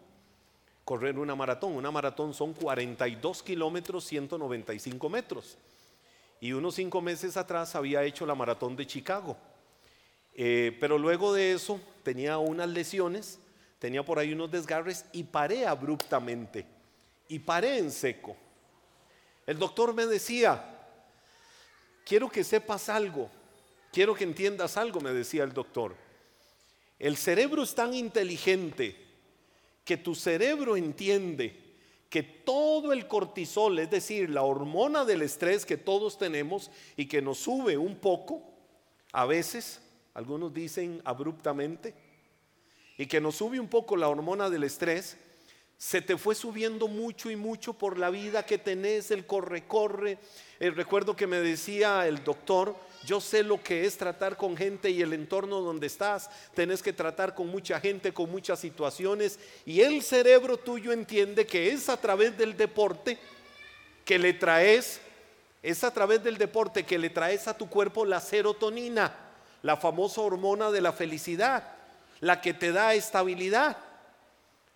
correr 0.85 1.19
una 1.19 1.35
maratón. 1.35 1.73
Una 1.73 1.91
maratón 1.91 2.35
son 2.35 2.53
42 2.55 3.43
kilómetros, 3.43 4.05
195 4.05 5.09
metros. 5.09 5.59
Y 6.41 6.53
unos 6.53 6.75
cinco 6.75 7.01
meses 7.01 7.37
atrás 7.37 7.75
había 7.75 8.05
hecho 8.05 8.27
la 8.27 8.35
maratón 8.35 8.77
de 8.77 8.87
Chicago. 8.87 9.37
Eh, 10.35 10.77
pero 10.81 10.99
luego 10.99 11.33
de 11.33 11.53
eso 11.53 11.81
tenía 12.03 12.39
unas 12.39 12.69
lesiones, 12.69 13.39
tenía 13.79 14.05
por 14.05 14.19
ahí 14.19 14.33
unos 14.33 14.51
desgarres 14.51 15.05
y 15.13 15.25
paré 15.25 15.67
abruptamente. 15.67 16.67
Y 17.29 17.39
paré 17.41 17.79
en 17.79 17.91
seco. 17.91 18.37
El 19.47 19.59
doctor 19.59 19.95
me 19.95 20.07
decía, 20.07 20.77
quiero 22.05 22.29
que 22.29 22.45
sepas 22.45 22.89
algo, 22.89 23.31
quiero 23.93 24.15
que 24.15 24.25
entiendas 24.25 24.77
algo, 24.77 25.01
me 25.01 25.13
decía 25.13 25.45
el 25.45 25.53
doctor. 25.53 25.95
El 26.99 27.17
cerebro 27.17 27.63
es 27.63 27.75
tan 27.75 27.95
inteligente 27.95 28.97
que 29.85 29.97
tu 29.97 30.15
cerebro 30.15 30.77
entiende 30.77 31.65
que 32.09 32.23
todo 32.23 32.93
el 32.93 33.07
cortisol, 33.07 33.79
es 33.79 33.91
decir, 33.91 34.31
la 34.31 34.43
hormona 34.43 35.05
del 35.05 35.23
estrés 35.23 35.67
que 35.67 35.77
todos 35.77 36.19
tenemos 36.19 36.71
y 36.97 37.07
que 37.07 37.21
nos 37.21 37.39
sube 37.39 37.77
un 37.77 37.97
poco, 37.97 38.43
a 39.13 39.27
veces, 39.27 39.81
algunos 40.15 40.55
dicen 40.55 41.03
abruptamente, 41.05 41.95
y 42.99 43.07
que 43.07 43.21
nos 43.21 43.37
sube 43.37 43.61
un 43.61 43.69
poco 43.69 43.97
la 43.97 44.09
hormona 44.09 44.51
del 44.51 44.65
estrés, 44.65 45.17
se 45.79 46.01
te 46.01 46.17
fue 46.17 46.35
subiendo 46.35 46.89
mucho 46.89 47.31
y 47.31 47.37
mucho 47.37 47.75
por 47.75 47.99
la 47.99 48.09
vida 48.09 48.47
que 48.47 48.57
tenés, 48.57 49.11
el 49.11 49.27
corre-corre. 49.27 50.19
El 50.59 50.75
recuerdo 50.75 51.15
que 51.15 51.27
me 51.27 51.39
decía 51.39 52.07
el 52.07 52.25
doctor, 52.25 52.75
yo 53.05 53.21
sé 53.21 53.43
lo 53.43 53.63
que 53.63 53.85
es 53.85 53.99
tratar 53.99 54.39
con 54.39 54.57
gente 54.57 54.89
y 54.91 55.03
el 55.03 55.13
entorno 55.13 55.61
donde 55.61 55.87
estás. 55.87 56.31
Tenés 56.55 56.83
que 56.83 56.95
tratar 56.95 57.35
con 57.35 57.49
mucha 57.49 57.79
gente, 57.79 58.15
con 58.15 58.31
muchas 58.31 58.59
situaciones. 58.59 59.39
Y 59.67 59.83
el 59.83 60.03
cerebro 60.03 60.57
tuyo 60.57 60.93
entiende 60.93 61.47
que 61.47 61.71
es 61.71 61.91
a 61.91 62.01
través 62.01 62.39
del 62.39 62.57
deporte 62.57 63.19
que 64.07 64.19
le 64.19 64.33
traes, 64.33 65.01
es 65.63 65.85
a 65.85 65.93
través 65.93 66.25
del 66.25 66.39
deporte 66.39 66.87
que 66.87 66.99
le 66.99 67.11
traes 67.11 67.49
a 67.49 67.59
tu 67.59 67.69
cuerpo 67.69 68.07
la 68.07 68.21
serotonina, 68.21 69.15
la 69.63 69.77
famosa 69.77 70.23
hormona 70.23 70.71
de 70.71 70.81
la 70.81 70.93
felicidad, 70.93 71.76
la 72.21 72.41
que 72.41 72.55
te 72.55 72.73
da 72.73 72.95
estabilidad 72.95 73.77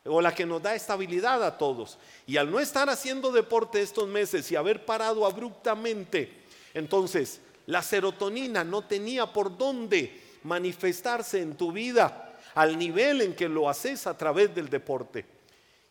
o 0.04 0.20
la 0.20 0.34
que 0.34 0.46
nos 0.46 0.62
da 0.62 0.74
estabilidad 0.74 1.42
a 1.44 1.58
todos. 1.58 1.98
Y 2.26 2.36
al 2.36 2.50
no 2.50 2.60
estar 2.60 2.88
haciendo 2.88 3.32
deporte 3.32 3.82
estos 3.82 4.08
meses 4.08 4.50
y 4.50 4.56
haber 4.56 4.84
parado 4.84 5.26
abruptamente, 5.26 6.44
entonces 6.74 7.40
la 7.66 7.82
serotonina 7.82 8.64
no 8.64 8.82
tenía 8.82 9.26
por 9.26 9.56
dónde 9.56 10.20
manifestarse 10.42 11.40
en 11.40 11.56
tu 11.56 11.72
vida 11.72 12.38
al 12.54 12.78
nivel 12.78 13.20
en 13.20 13.34
que 13.34 13.48
lo 13.48 13.68
haces 13.68 14.06
a 14.06 14.16
través 14.16 14.54
del 14.54 14.68
deporte. 14.68 15.26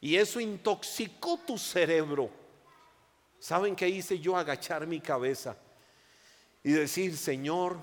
Y 0.02 0.16
eso 0.16 0.40
intoxicó 0.40 1.40
tu 1.46 1.58
cerebro. 1.58 2.30
¿Saben 3.40 3.76
qué 3.76 3.88
hice 3.88 4.20
yo? 4.20 4.36
Agachar 4.36 4.88
mi 4.88 5.00
cabeza 5.00 5.56
y 6.64 6.72
decir, 6.72 7.16
Señor, 7.16 7.78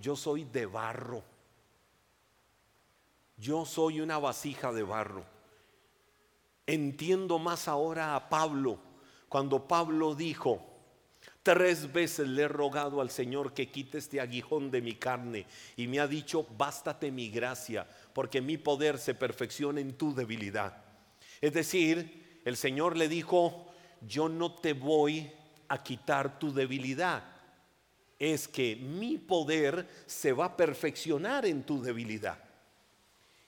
yo 0.00 0.16
soy 0.16 0.44
de 0.44 0.66
barro. 0.66 1.24
Yo 3.40 3.64
soy 3.64 4.00
una 4.00 4.18
vasija 4.18 4.70
de 4.70 4.82
barro. 4.82 5.24
Entiendo 6.66 7.38
más 7.38 7.68
ahora 7.68 8.14
a 8.14 8.28
Pablo, 8.28 8.78
cuando 9.30 9.66
Pablo 9.66 10.14
dijo, 10.14 10.62
tres 11.42 11.90
veces 11.90 12.28
le 12.28 12.42
he 12.42 12.48
rogado 12.48 13.00
al 13.00 13.10
Señor 13.10 13.54
que 13.54 13.70
quite 13.70 13.96
este 13.96 14.20
aguijón 14.20 14.70
de 14.70 14.82
mi 14.82 14.94
carne 14.94 15.46
y 15.74 15.86
me 15.86 16.00
ha 16.00 16.06
dicho, 16.06 16.46
bástate 16.58 17.10
mi 17.10 17.30
gracia, 17.30 17.88
porque 18.12 18.42
mi 18.42 18.58
poder 18.58 18.98
se 18.98 19.14
perfecciona 19.14 19.80
en 19.80 19.94
tu 19.94 20.14
debilidad. 20.14 20.84
Es 21.40 21.54
decir, 21.54 22.42
el 22.44 22.58
Señor 22.58 22.94
le 22.94 23.08
dijo, 23.08 23.72
yo 24.06 24.28
no 24.28 24.54
te 24.54 24.74
voy 24.74 25.32
a 25.68 25.82
quitar 25.82 26.38
tu 26.38 26.52
debilidad, 26.52 27.24
es 28.18 28.48
que 28.48 28.76
mi 28.76 29.16
poder 29.16 29.88
se 30.04 30.34
va 30.34 30.44
a 30.44 30.56
perfeccionar 30.58 31.46
en 31.46 31.62
tu 31.62 31.80
debilidad. 31.80 32.49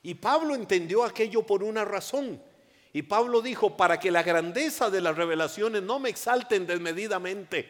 Y 0.02 0.14
Pablo 0.14 0.54
entendió 0.54 1.04
aquello 1.04 1.42
por 1.42 1.62
una 1.62 1.84
razón. 1.84 2.40
Y 2.92 3.02
Pablo 3.02 3.40
dijo, 3.40 3.76
para 3.76 3.98
que 3.98 4.10
la 4.10 4.22
grandeza 4.22 4.90
de 4.90 5.00
las 5.00 5.16
revelaciones 5.16 5.82
no 5.82 5.98
me 5.98 6.10
exalten 6.10 6.66
desmedidamente, 6.66 7.68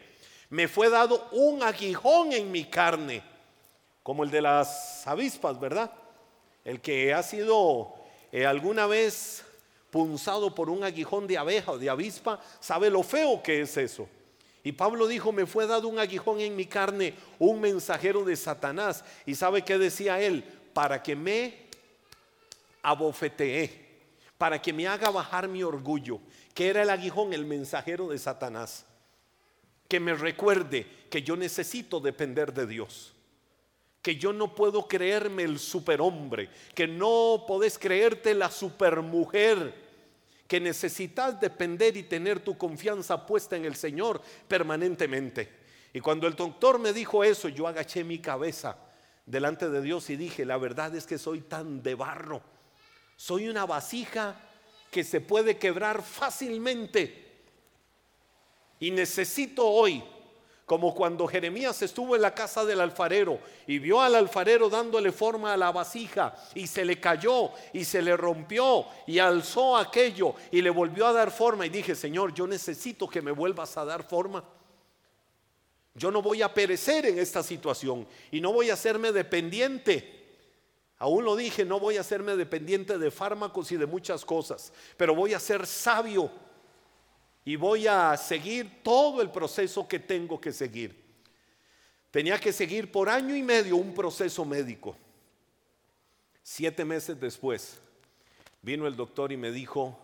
me 0.49 0.67
fue 0.67 0.89
dado 0.89 1.29
un 1.31 1.63
aguijón 1.63 2.33
en 2.33 2.51
mi 2.51 2.65
carne, 2.65 3.23
como 4.01 4.23
el 4.23 4.31
de 4.31 4.41
las 4.41 5.07
avispas, 5.07 5.59
¿verdad? 5.59 5.91
El 6.65 6.81
que 6.81 7.13
ha 7.13 7.23
sido 7.23 7.93
eh, 8.31 8.45
alguna 8.45 8.85
vez 8.85 9.45
punzado 9.89 10.53
por 10.53 10.69
un 10.69 10.83
aguijón 10.83 11.27
de 11.27 11.37
abeja 11.37 11.71
o 11.71 11.77
de 11.77 11.89
avispa, 11.89 12.39
sabe 12.59 12.89
lo 12.89 13.03
feo 13.03 13.41
que 13.41 13.61
es 13.61 13.77
eso. 13.77 14.07
Y 14.63 14.71
Pablo 14.71 15.07
dijo, 15.07 15.31
me 15.31 15.45
fue 15.45 15.67
dado 15.67 15.87
un 15.87 15.99
aguijón 15.99 16.39
en 16.39 16.55
mi 16.55 16.65
carne, 16.65 17.13
un 17.37 17.61
mensajero 17.61 18.23
de 18.23 18.35
Satanás. 18.35 19.03
¿Y 19.25 19.35
sabe 19.35 19.63
qué 19.63 19.77
decía 19.77 20.21
él? 20.21 20.43
Para 20.73 21.03
que 21.03 21.15
me 21.15 21.62
abofetee 22.83 23.83
para 24.37 24.61
que 24.61 24.73
me 24.73 24.87
haga 24.87 25.09
bajar 25.09 25.47
mi 25.47 25.63
orgullo, 25.63 26.19
que 26.53 26.67
era 26.67 26.83
el 26.83 26.89
aguijón, 26.89 27.33
el 27.33 27.45
mensajero 27.45 28.09
de 28.09 28.19
Satanás, 28.19 28.85
que 29.87 30.01
me 30.01 30.13
recuerde 30.13 30.85
que 31.09 31.23
yo 31.23 31.37
necesito 31.37 32.01
depender 32.01 32.53
de 32.53 32.67
Dios, 32.67 33.13
que 34.01 34.17
yo 34.17 34.33
no 34.33 34.53
puedo 34.53 34.87
creerme 34.87 35.43
el 35.43 35.59
superhombre, 35.59 36.49
que 36.75 36.87
no 36.87 37.45
podés 37.47 37.79
creerte 37.79 38.33
la 38.33 38.51
supermujer, 38.51 39.73
que 40.45 40.59
necesitas 40.59 41.39
depender 41.39 41.95
y 41.95 42.03
tener 42.03 42.41
tu 42.41 42.57
confianza 42.57 43.25
puesta 43.25 43.55
en 43.55 43.63
el 43.63 43.75
Señor 43.75 44.21
permanentemente. 44.47 45.63
Y 45.93 46.01
cuando 46.01 46.27
el 46.27 46.35
doctor 46.35 46.79
me 46.79 46.91
dijo 46.91 47.23
eso, 47.23 47.47
yo 47.47 47.65
agaché 47.65 48.03
mi 48.03 48.19
cabeza 48.19 48.77
delante 49.25 49.69
de 49.69 49.81
Dios 49.81 50.09
y 50.09 50.17
dije, 50.17 50.43
la 50.43 50.57
verdad 50.57 50.93
es 50.95 51.07
que 51.07 51.17
soy 51.17 51.39
tan 51.41 51.81
de 51.81 51.95
barro 51.95 52.52
soy 53.23 53.47
una 53.47 53.65
vasija 53.65 54.35
que 54.91 55.01
se 55.01 55.21
puede 55.21 55.57
quebrar 55.57 56.03
fácilmente. 56.03 57.45
Y 58.81 58.91
necesito 58.91 59.65
hoy, 59.65 60.03
como 60.65 60.93
cuando 60.93 61.25
Jeremías 61.25 61.81
estuvo 61.83 62.17
en 62.17 62.21
la 62.21 62.35
casa 62.35 62.65
del 62.65 62.81
alfarero 62.81 63.39
y 63.65 63.79
vio 63.79 64.01
al 64.01 64.15
alfarero 64.15 64.69
dándole 64.69 65.13
forma 65.13 65.53
a 65.53 65.57
la 65.57 65.71
vasija 65.71 66.35
y 66.53 66.67
se 66.67 66.83
le 66.83 66.99
cayó 66.99 67.51
y 67.71 67.85
se 67.85 68.01
le 68.01 68.17
rompió 68.17 68.85
y 69.07 69.19
alzó 69.19 69.77
aquello 69.77 70.35
y 70.51 70.61
le 70.61 70.69
volvió 70.69 71.07
a 71.07 71.13
dar 71.13 71.31
forma 71.31 71.65
y 71.65 71.69
dije, 71.69 71.95
Señor, 71.95 72.33
yo 72.33 72.45
necesito 72.45 73.07
que 73.07 73.21
me 73.21 73.31
vuelvas 73.31 73.77
a 73.77 73.85
dar 73.85 74.03
forma. 74.03 74.43
Yo 75.95 76.11
no 76.11 76.21
voy 76.21 76.41
a 76.41 76.53
perecer 76.53 77.05
en 77.05 77.17
esta 77.19 77.41
situación 77.41 78.05
y 78.31 78.41
no 78.41 78.51
voy 78.51 78.69
a 78.69 78.73
hacerme 78.73 79.13
dependiente. 79.13 80.22
Aún 81.03 81.25
lo 81.25 81.35
dije, 81.35 81.65
no 81.65 81.81
voy 81.81 81.97
a 81.97 81.99
hacerme 81.99 82.37
dependiente 82.37 82.97
de 82.97 83.11
fármacos 83.11 83.69
y 83.73 83.75
de 83.75 83.85
muchas 83.85 84.23
cosas, 84.23 84.71
pero 84.95 85.13
voy 85.13 85.33
a 85.33 85.39
ser 85.39 85.67
sabio 85.67 86.31
y 87.43 87.57
voy 87.57 87.87
a 87.87 88.15
seguir 88.15 88.81
todo 88.81 89.21
el 89.21 89.29
proceso 89.29 89.85
que 89.85 89.99
tengo 89.99 90.39
que 90.39 90.53
seguir. 90.53 91.03
Tenía 92.09 92.39
que 92.39 92.53
seguir 92.53 92.89
por 92.89 93.09
año 93.09 93.35
y 93.35 93.43
medio 93.43 93.75
un 93.75 93.93
proceso 93.93 94.45
médico. 94.45 94.95
Siete 96.41 96.85
meses 96.85 97.19
después 97.19 97.81
vino 98.61 98.87
el 98.87 98.95
doctor 98.95 99.33
y 99.33 99.35
me 99.35 99.51
dijo, 99.51 99.99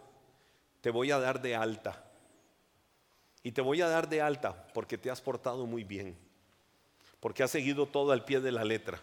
te 0.82 0.90
voy 0.90 1.12
a 1.12 1.20
dar 1.20 1.42
de 1.42 1.56
alta. 1.56 2.12
Y 3.42 3.54
te 3.54 3.62
voy 3.62 3.80
a 3.80 3.88
dar 3.88 4.10
de 4.10 4.20
alta 4.20 4.68
porque 4.74 4.98
te 4.98 5.10
has 5.10 5.22
portado 5.22 5.66
muy 5.66 5.86
bien, 5.86 6.18
porque 7.22 7.42
has 7.42 7.52
seguido 7.52 7.86
todo 7.86 8.12
al 8.12 8.26
pie 8.26 8.42
de 8.42 8.52
la 8.52 8.66
letra, 8.66 9.02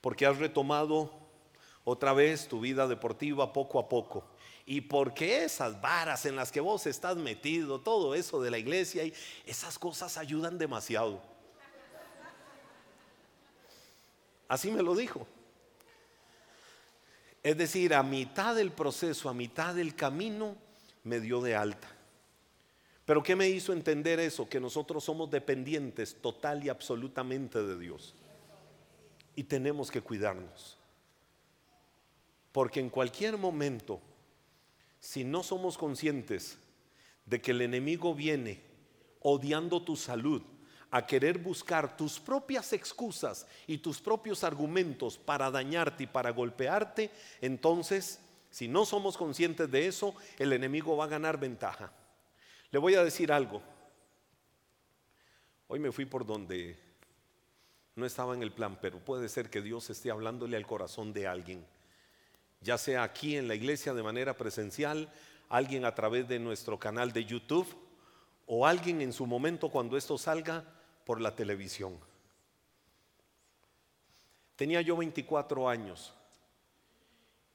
porque 0.00 0.24
has 0.24 0.38
retomado 0.38 1.20
otra 1.84 2.12
vez 2.12 2.48
tu 2.48 2.60
vida 2.60 2.86
deportiva 2.86 3.52
poco 3.52 3.78
a 3.78 3.88
poco. 3.88 4.24
Y 4.64 4.82
porque 4.82 5.44
esas 5.44 5.80
varas 5.80 6.24
en 6.26 6.36
las 6.36 6.52
que 6.52 6.60
vos 6.60 6.86
estás 6.86 7.16
metido, 7.16 7.80
todo 7.80 8.14
eso 8.14 8.40
de 8.40 8.50
la 8.50 8.58
iglesia, 8.58 9.04
y 9.04 9.12
esas 9.44 9.78
cosas 9.78 10.16
ayudan 10.16 10.58
demasiado. 10.58 11.20
Así 14.46 14.70
me 14.70 14.82
lo 14.82 14.94
dijo. 14.94 15.26
Es 17.42 17.56
decir, 17.56 17.94
a 17.94 18.02
mitad 18.02 18.54
del 18.54 18.70
proceso, 18.70 19.28
a 19.28 19.34
mitad 19.34 19.74
del 19.74 19.96
camino, 19.96 20.56
me 21.02 21.18
dio 21.18 21.40
de 21.40 21.56
alta. 21.56 21.88
Pero 23.04 23.22
¿qué 23.22 23.34
me 23.34 23.48
hizo 23.48 23.72
entender 23.72 24.20
eso? 24.20 24.48
Que 24.48 24.60
nosotros 24.60 25.02
somos 25.02 25.28
dependientes 25.30 26.14
total 26.20 26.64
y 26.64 26.68
absolutamente 26.68 27.60
de 27.62 27.76
Dios. 27.76 28.14
Y 29.34 29.44
tenemos 29.44 29.90
que 29.90 30.00
cuidarnos. 30.00 30.78
Porque 32.52 32.80
en 32.80 32.90
cualquier 32.90 33.36
momento, 33.38 34.00
si 35.00 35.24
no 35.24 35.42
somos 35.42 35.76
conscientes 35.76 36.58
de 37.26 37.40
que 37.40 37.50
el 37.50 37.62
enemigo 37.62 38.14
viene 38.14 38.62
odiando 39.20 39.82
tu 39.82 39.96
salud, 39.96 40.42
a 40.92 41.06
querer 41.06 41.38
buscar 41.38 41.96
tus 41.96 42.20
propias 42.20 42.74
excusas 42.74 43.46
y 43.66 43.78
tus 43.78 43.98
propios 43.98 44.44
argumentos 44.44 45.16
para 45.16 45.50
dañarte 45.50 46.04
y 46.04 46.06
para 46.06 46.30
golpearte, 46.30 47.10
entonces, 47.40 48.20
si 48.50 48.68
no 48.68 48.84
somos 48.84 49.16
conscientes 49.16 49.70
de 49.70 49.86
eso, 49.86 50.14
el 50.38 50.52
enemigo 50.52 50.94
va 50.94 51.04
a 51.06 51.08
ganar 51.08 51.40
ventaja. 51.40 51.90
Le 52.70 52.78
voy 52.78 52.94
a 52.94 53.02
decir 53.02 53.32
algo. 53.32 53.62
Hoy 55.66 55.78
me 55.78 55.92
fui 55.92 56.04
por 56.04 56.26
donde 56.26 56.78
no 57.96 58.04
estaba 58.04 58.34
en 58.34 58.42
el 58.42 58.52
plan, 58.52 58.78
pero 58.78 58.98
puede 58.98 59.30
ser 59.30 59.48
que 59.48 59.62
Dios 59.62 59.88
esté 59.88 60.10
hablándole 60.10 60.58
al 60.58 60.66
corazón 60.66 61.14
de 61.14 61.26
alguien, 61.26 61.64
ya 62.62 62.78
sea 62.78 63.02
aquí 63.02 63.36
en 63.36 63.48
la 63.48 63.54
iglesia 63.54 63.94
de 63.94 64.02
manera 64.02 64.36
presencial, 64.36 65.12
alguien 65.48 65.84
a 65.84 65.94
través 65.94 66.28
de 66.28 66.38
nuestro 66.38 66.78
canal 66.78 67.12
de 67.12 67.24
YouTube 67.24 67.66
o 68.46 68.66
alguien 68.66 69.00
en 69.00 69.12
su 69.12 69.26
momento 69.26 69.68
cuando 69.68 69.96
esto 69.96 70.16
salga 70.16 70.64
por 71.04 71.20
la 71.20 71.34
televisión. 71.34 71.98
Tenía 74.56 74.80
yo 74.80 74.96
24 74.96 75.68
años 75.68 76.14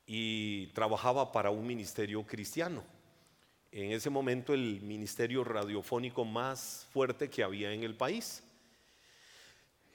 y 0.06 0.67
trabajaba 0.67 1.32
para 1.32 1.52
un 1.52 1.65
ministerio 1.65 2.26
cristiano. 2.26 2.84
En 3.72 3.91
ese 3.91 4.10
momento 4.10 4.54
el 4.54 4.82
ministerio 4.82 5.43
radiofónico 5.43 6.26
más 6.26 6.88
fuerte 6.91 7.30
que 7.30 7.43
había 7.43 7.72
en 7.72 7.84
el 7.84 7.96
país. 7.96 8.43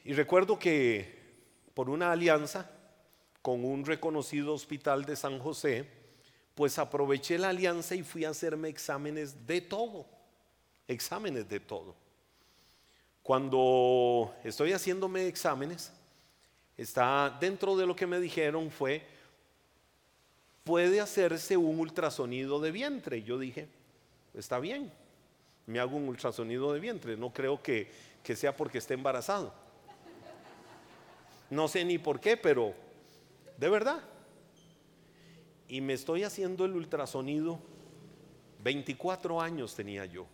Y 0.04 0.12
recuerdo 0.12 0.58
que 0.58 1.20
por 1.74 1.88
una 1.88 2.12
alianza 2.12 2.70
con 3.42 3.64
un 3.64 3.84
reconocido 3.84 4.54
hospital 4.54 5.04
de 5.04 5.16
San 5.16 5.40
José, 5.40 5.86
pues 6.54 6.78
aproveché 6.78 7.38
la 7.38 7.48
alianza 7.48 7.96
y 7.96 8.04
fui 8.04 8.24
a 8.24 8.30
hacerme 8.30 8.68
exámenes 8.68 9.46
de 9.46 9.60
todo, 9.60 10.06
exámenes 10.86 11.48
de 11.48 11.58
todo. 11.58 11.96
Cuando 13.22 14.34
estoy 14.44 14.72
haciéndome 14.72 15.26
exámenes, 15.26 15.92
está 16.76 17.36
dentro 17.40 17.76
de 17.76 17.86
lo 17.86 17.96
que 17.96 18.06
me 18.06 18.20
dijeron 18.20 18.70
fue, 18.70 19.02
puede 20.64 21.00
hacerse 21.00 21.56
un 21.56 21.80
ultrasonido 21.80 22.60
de 22.60 22.70
vientre. 22.70 23.22
Yo 23.22 23.38
dije, 23.38 23.68
está 24.34 24.60
bien, 24.60 24.92
me 25.66 25.80
hago 25.80 25.96
un 25.96 26.08
ultrasonido 26.08 26.72
de 26.72 26.80
vientre, 26.80 27.16
no 27.16 27.32
creo 27.32 27.60
que, 27.62 27.90
que 28.22 28.36
sea 28.36 28.56
porque 28.56 28.78
esté 28.78 28.94
embarazado. 28.94 29.52
No 31.50 31.68
sé 31.68 31.84
ni 31.84 31.98
por 31.98 32.20
qué, 32.20 32.36
pero 32.36 32.74
de 33.62 33.70
verdad. 33.70 34.02
Y 35.68 35.80
me 35.80 35.94
estoy 35.94 36.24
haciendo 36.24 36.66
el 36.66 36.72
ultrasonido, 36.72 37.60
24 38.62 39.40
años 39.40 39.74
tenía 39.74 40.04
yo. 40.04 40.26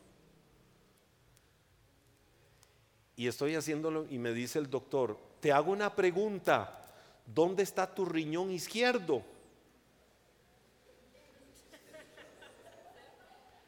y 3.19 3.27
estoy 3.27 3.57
haciéndolo 3.57 4.07
y 4.09 4.17
me 4.17 4.33
dice 4.33 4.61
el 4.61 4.71
doctor, 4.71 5.19
te 5.41 5.51
hago 5.51 5.73
una 5.73 5.97
pregunta, 5.97 6.87
¿dónde 7.27 7.65
está 7.65 7.93
tu 7.93 8.05
riñón 8.05 8.53
izquierdo? 8.53 9.25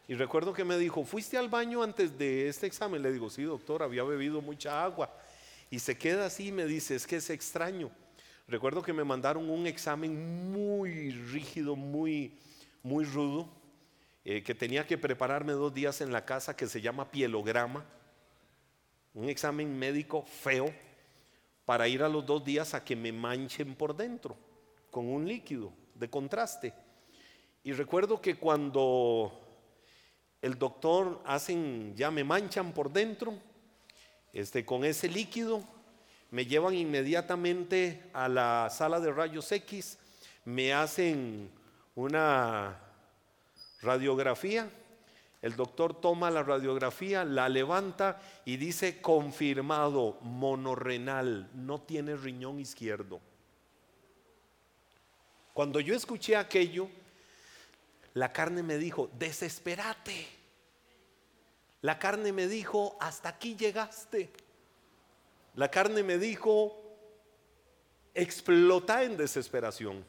Y 0.06 0.14
recuerdo 0.14 0.52
que 0.52 0.62
me 0.62 0.78
dijo, 0.78 1.04
¿fuiste 1.04 1.36
al 1.36 1.48
baño 1.48 1.82
antes 1.82 2.16
de 2.16 2.48
este 2.48 2.68
examen? 2.68 3.02
Le 3.02 3.10
digo, 3.10 3.28
sí, 3.28 3.42
doctor, 3.42 3.82
había 3.82 4.04
bebido 4.04 4.40
mucha 4.40 4.84
agua. 4.84 5.12
Y 5.68 5.80
se 5.80 5.98
queda 5.98 6.26
así 6.26 6.48
y 6.48 6.52
me 6.52 6.66
dice, 6.66 6.94
es 6.94 7.04
que 7.04 7.16
es 7.16 7.28
extraño. 7.28 7.90
Recuerdo 8.50 8.82
que 8.82 8.92
me 8.92 9.04
mandaron 9.04 9.48
un 9.48 9.68
examen 9.68 10.50
muy 10.50 11.12
rígido, 11.12 11.76
muy, 11.76 12.36
muy 12.82 13.04
rudo, 13.04 13.48
eh, 14.24 14.42
que 14.42 14.56
tenía 14.56 14.84
que 14.88 14.98
prepararme 14.98 15.52
dos 15.52 15.72
días 15.72 16.00
en 16.00 16.10
la 16.10 16.24
casa, 16.24 16.56
que 16.56 16.66
se 16.66 16.80
llama 16.80 17.12
pielograma 17.12 17.86
un 19.14 19.28
examen 19.28 19.78
médico 19.78 20.22
feo 20.22 20.74
para 21.64 21.86
ir 21.86 22.02
a 22.02 22.08
los 22.08 22.26
dos 22.26 22.44
días 22.44 22.74
a 22.74 22.84
que 22.84 22.96
me 22.96 23.12
manchen 23.12 23.76
por 23.76 23.96
dentro 23.96 24.36
con 24.90 25.06
un 25.06 25.28
líquido 25.28 25.72
de 25.94 26.10
contraste. 26.10 26.74
Y 27.62 27.72
recuerdo 27.72 28.20
que 28.20 28.34
cuando 28.34 29.30
el 30.42 30.58
doctor 30.58 31.22
hacen, 31.24 31.94
ya 31.94 32.10
me 32.10 32.24
manchan 32.24 32.72
por 32.72 32.90
dentro, 32.92 33.32
este, 34.32 34.64
con 34.64 34.84
ese 34.84 35.08
líquido, 35.08 35.62
me 36.30 36.46
llevan 36.46 36.74
inmediatamente 36.74 38.10
a 38.12 38.28
la 38.28 38.68
sala 38.70 39.00
de 39.00 39.12
rayos 39.12 39.50
X, 39.50 39.98
me 40.44 40.72
hacen 40.72 41.50
una 41.94 42.78
radiografía 43.82 44.70
el 45.42 45.56
doctor 45.56 45.98
toma 45.98 46.30
la 46.30 46.42
radiografía, 46.42 47.24
la 47.24 47.48
levanta 47.48 48.20
y 48.44 48.58
dice 48.58 49.00
confirmado, 49.00 50.18
monorrenal, 50.20 51.48
no 51.54 51.80
tiene 51.80 52.14
riñón 52.14 52.60
izquierdo. 52.60 53.20
Cuando 55.54 55.80
yo 55.80 55.94
escuché 55.94 56.36
aquello, 56.36 56.88
la 58.12 58.32
carne 58.32 58.62
me 58.62 58.76
dijo, 58.76 59.10
desesperate. 59.18 60.26
La 61.80 61.98
carne 61.98 62.32
me 62.32 62.46
dijo, 62.46 62.98
hasta 63.00 63.30
aquí 63.30 63.56
llegaste. 63.56 64.30
La 65.60 65.70
carne 65.70 66.02
me 66.02 66.16
dijo, 66.16 66.74
explota 68.14 69.02
en 69.02 69.18
desesperación. 69.18 70.02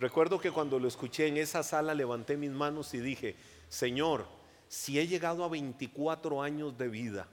Recuerdo 0.00 0.40
que 0.40 0.50
cuando 0.50 0.78
lo 0.78 0.88
escuché 0.88 1.26
en 1.26 1.36
esa 1.36 1.62
sala 1.62 1.94
levanté 1.94 2.38
mis 2.38 2.52
manos 2.52 2.94
y 2.94 3.00
dije, 3.00 3.36
Señor, 3.68 4.24
si 4.68 4.98
he 4.98 5.06
llegado 5.06 5.44
a 5.44 5.50
24 5.50 6.40
años 6.40 6.78
de 6.78 6.88
vida, 6.88 7.28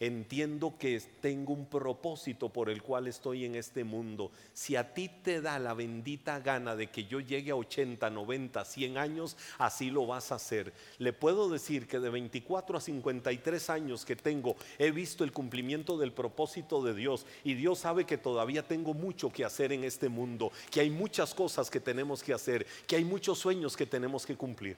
entiendo 0.00 0.76
que 0.78 1.00
tengo 1.20 1.52
un 1.52 1.66
propósito 1.66 2.48
por 2.48 2.68
el 2.68 2.82
cual 2.82 3.06
estoy 3.06 3.44
en 3.44 3.54
este 3.54 3.84
mundo. 3.84 4.30
Si 4.52 4.76
a 4.76 4.92
ti 4.92 5.08
te 5.08 5.40
da 5.40 5.58
la 5.58 5.74
bendita 5.74 6.40
gana 6.40 6.76
de 6.76 6.88
que 6.88 7.04
yo 7.04 7.20
llegue 7.20 7.52
a 7.52 7.56
80, 7.56 8.10
90, 8.10 8.64
100 8.64 8.98
años, 8.98 9.36
así 9.58 9.90
lo 9.90 10.06
vas 10.06 10.32
a 10.32 10.36
hacer. 10.36 10.72
Le 10.98 11.12
puedo 11.12 11.48
decir 11.48 11.86
que 11.86 12.00
de 12.00 12.10
24 12.10 12.78
a 12.78 12.80
53 12.80 13.70
años 13.70 14.04
que 14.04 14.16
tengo, 14.16 14.56
he 14.78 14.90
visto 14.90 15.24
el 15.24 15.32
cumplimiento 15.32 15.96
del 15.96 16.12
propósito 16.12 16.82
de 16.82 16.94
Dios 16.94 17.26
y 17.44 17.54
Dios 17.54 17.80
sabe 17.80 18.04
que 18.04 18.18
todavía 18.18 18.66
tengo 18.66 18.94
mucho 18.94 19.30
que 19.30 19.44
hacer 19.44 19.72
en 19.72 19.84
este 19.84 20.08
mundo, 20.08 20.50
que 20.70 20.80
hay 20.80 20.90
muchas 20.90 21.34
cosas 21.34 21.70
que 21.70 21.80
tenemos 21.80 22.22
que 22.22 22.34
hacer, 22.34 22.66
que 22.86 22.96
hay 22.96 23.04
muchos 23.04 23.38
sueños 23.38 23.76
que 23.76 23.86
tenemos 23.86 24.26
que 24.26 24.36
cumplir. 24.36 24.76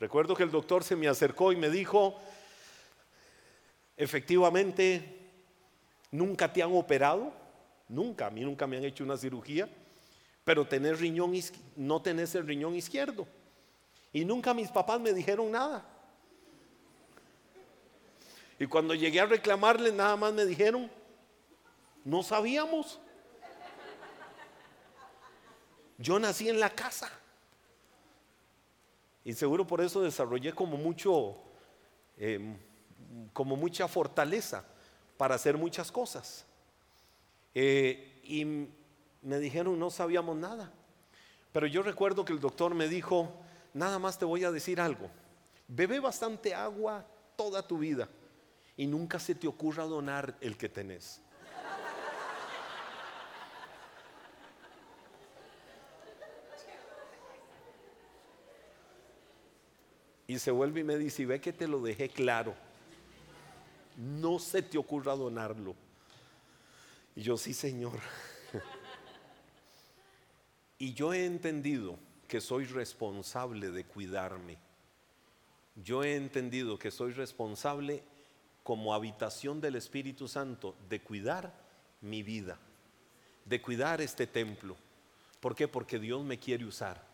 Recuerdo 0.00 0.34
que 0.34 0.42
el 0.42 0.50
doctor 0.50 0.82
se 0.82 0.96
me 0.96 1.08
acercó 1.08 1.52
y 1.52 1.56
me 1.56 1.70
dijo, 1.70 2.20
efectivamente, 3.96 5.30
nunca 6.10 6.52
te 6.52 6.62
han 6.62 6.74
operado, 6.74 7.32
nunca, 7.88 8.26
a 8.26 8.30
mí 8.30 8.42
nunca 8.42 8.66
me 8.66 8.76
han 8.76 8.84
hecho 8.84 9.04
una 9.04 9.16
cirugía, 9.16 9.68
pero 10.44 10.66
tenés 10.66 11.00
riñón, 11.00 11.32
no 11.76 12.02
tenés 12.02 12.34
el 12.34 12.46
riñón 12.46 12.74
izquierdo. 12.74 13.26
Y 14.12 14.24
nunca 14.24 14.54
mis 14.54 14.70
papás 14.70 15.00
me 15.00 15.12
dijeron 15.12 15.50
nada. 15.50 15.84
Y 18.58 18.66
cuando 18.66 18.94
llegué 18.94 19.20
a 19.20 19.26
reclamarle, 19.26 19.90
nada 19.90 20.16
más 20.16 20.32
me 20.32 20.44
dijeron, 20.44 20.90
no 22.04 22.22
sabíamos. 22.22 23.00
Yo 25.98 26.18
nací 26.18 26.48
en 26.48 26.60
la 26.60 26.70
casa. 26.70 27.10
Y 29.24 29.32
seguro 29.32 29.66
por 29.66 29.80
eso 29.80 30.02
desarrollé 30.02 30.52
como 30.52 30.76
mucho, 30.76 31.36
em, 32.18 32.56
como 33.32 33.56
mucha 33.56 33.88
fortaleza 33.88 34.64
para 35.16 35.34
hacer 35.34 35.56
muchas 35.56 35.90
cosas. 35.92 36.44
Eh, 37.54 38.20
y 38.24 38.44
me 39.22 39.38
dijeron, 39.38 39.78
no 39.78 39.90
sabíamos 39.90 40.36
nada. 40.36 40.72
Pero 41.52 41.66
yo 41.66 41.82
recuerdo 41.82 42.24
que 42.24 42.32
el 42.32 42.40
doctor 42.40 42.74
me 42.74 42.88
dijo, 42.88 43.32
nada 43.72 43.98
más 43.98 44.18
te 44.18 44.24
voy 44.24 44.44
a 44.44 44.50
decir 44.50 44.80
algo. 44.80 45.10
Bebe 45.68 46.00
bastante 46.00 46.54
agua 46.54 47.06
toda 47.36 47.66
tu 47.66 47.78
vida 47.78 48.08
y 48.76 48.86
nunca 48.86 49.18
se 49.18 49.34
te 49.34 49.46
ocurra 49.46 49.84
donar 49.84 50.36
el 50.40 50.56
que 50.56 50.68
tenés. 50.68 51.20
Y 60.26 60.38
se 60.38 60.50
vuelve 60.50 60.80
y 60.80 60.84
me 60.84 60.96
dice, 60.96 61.26
ve 61.26 61.40
que 61.40 61.52
te 61.52 61.68
lo 61.68 61.80
dejé 61.80 62.08
claro. 62.08 62.54
No 63.96 64.38
se 64.38 64.62
te 64.62 64.78
ocurra 64.78 65.14
donarlo. 65.14 65.74
Y 67.16 67.22
yo, 67.22 67.36
sí, 67.36 67.54
Señor. 67.54 67.98
y 70.78 70.94
yo 70.94 71.12
he 71.14 71.24
entendido 71.24 71.98
que 72.28 72.40
soy 72.40 72.64
responsable 72.64 73.70
de 73.70 73.84
cuidarme. 73.84 74.58
Yo 75.76 76.04
he 76.04 76.16
entendido 76.16 76.78
que 76.78 76.90
soy 76.90 77.12
responsable 77.12 78.02
como 78.62 78.94
habitación 78.94 79.60
del 79.60 79.76
Espíritu 79.76 80.26
Santo 80.26 80.74
de 80.88 81.00
cuidar 81.00 81.52
mi 82.00 82.22
vida, 82.22 82.58
de 83.44 83.60
cuidar 83.60 84.00
este 84.00 84.26
templo. 84.26 84.76
¿Por 85.40 85.54
qué? 85.54 85.68
Porque 85.68 85.98
Dios 85.98 86.24
me 86.24 86.38
quiere 86.38 86.64
usar 86.64 87.04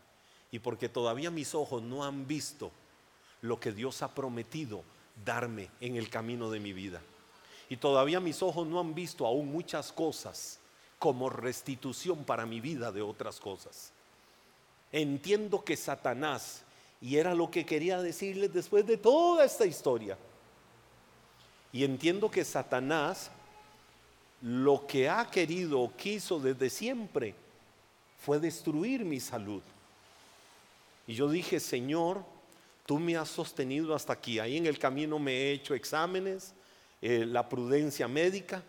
y 0.52 0.58
porque 0.58 0.88
todavía 0.88 1.30
mis 1.30 1.54
ojos 1.54 1.82
no 1.82 2.04
han 2.04 2.26
visto 2.26 2.70
lo 3.42 3.58
que 3.58 3.72
Dios 3.72 4.02
ha 4.02 4.14
prometido 4.14 4.84
darme 5.24 5.70
en 5.80 5.96
el 5.96 6.08
camino 6.08 6.50
de 6.50 6.60
mi 6.60 6.72
vida. 6.72 7.00
Y 7.68 7.76
todavía 7.76 8.20
mis 8.20 8.42
ojos 8.42 8.66
no 8.66 8.80
han 8.80 8.94
visto 8.94 9.26
aún 9.26 9.50
muchas 9.50 9.92
cosas 9.92 10.58
como 10.98 11.30
restitución 11.30 12.24
para 12.24 12.46
mi 12.46 12.60
vida 12.60 12.92
de 12.92 13.02
otras 13.02 13.40
cosas. 13.40 13.92
Entiendo 14.92 15.64
que 15.64 15.76
Satanás, 15.76 16.62
y 17.00 17.16
era 17.16 17.34
lo 17.34 17.50
que 17.50 17.64
quería 17.64 18.02
decirles 18.02 18.52
después 18.52 18.86
de 18.86 18.96
toda 18.96 19.44
esta 19.44 19.64
historia, 19.64 20.18
y 21.72 21.84
entiendo 21.84 22.30
que 22.30 22.44
Satanás 22.44 23.30
lo 24.42 24.86
que 24.86 25.08
ha 25.08 25.30
querido 25.30 25.80
o 25.80 25.94
quiso 25.94 26.40
desde 26.40 26.70
siempre 26.70 27.34
fue 28.18 28.38
destruir 28.38 29.04
mi 29.04 29.20
salud. 29.20 29.62
Y 31.06 31.14
yo 31.14 31.28
dije, 31.28 31.60
Señor, 31.60 32.24
tú 32.90 32.98
me 32.98 33.16
has 33.16 33.28
sostenido 33.28 33.94
hasta 33.94 34.14
aquí. 34.14 34.40
Ahí 34.40 34.56
en 34.56 34.66
el 34.66 34.76
camino 34.76 35.20
me 35.20 35.32
he 35.32 35.52
hecho 35.52 35.74
exámenes, 35.74 36.54
eh, 37.00 37.24
la 37.24 37.48
prudencia 37.48 38.08
médica, 38.08 38.64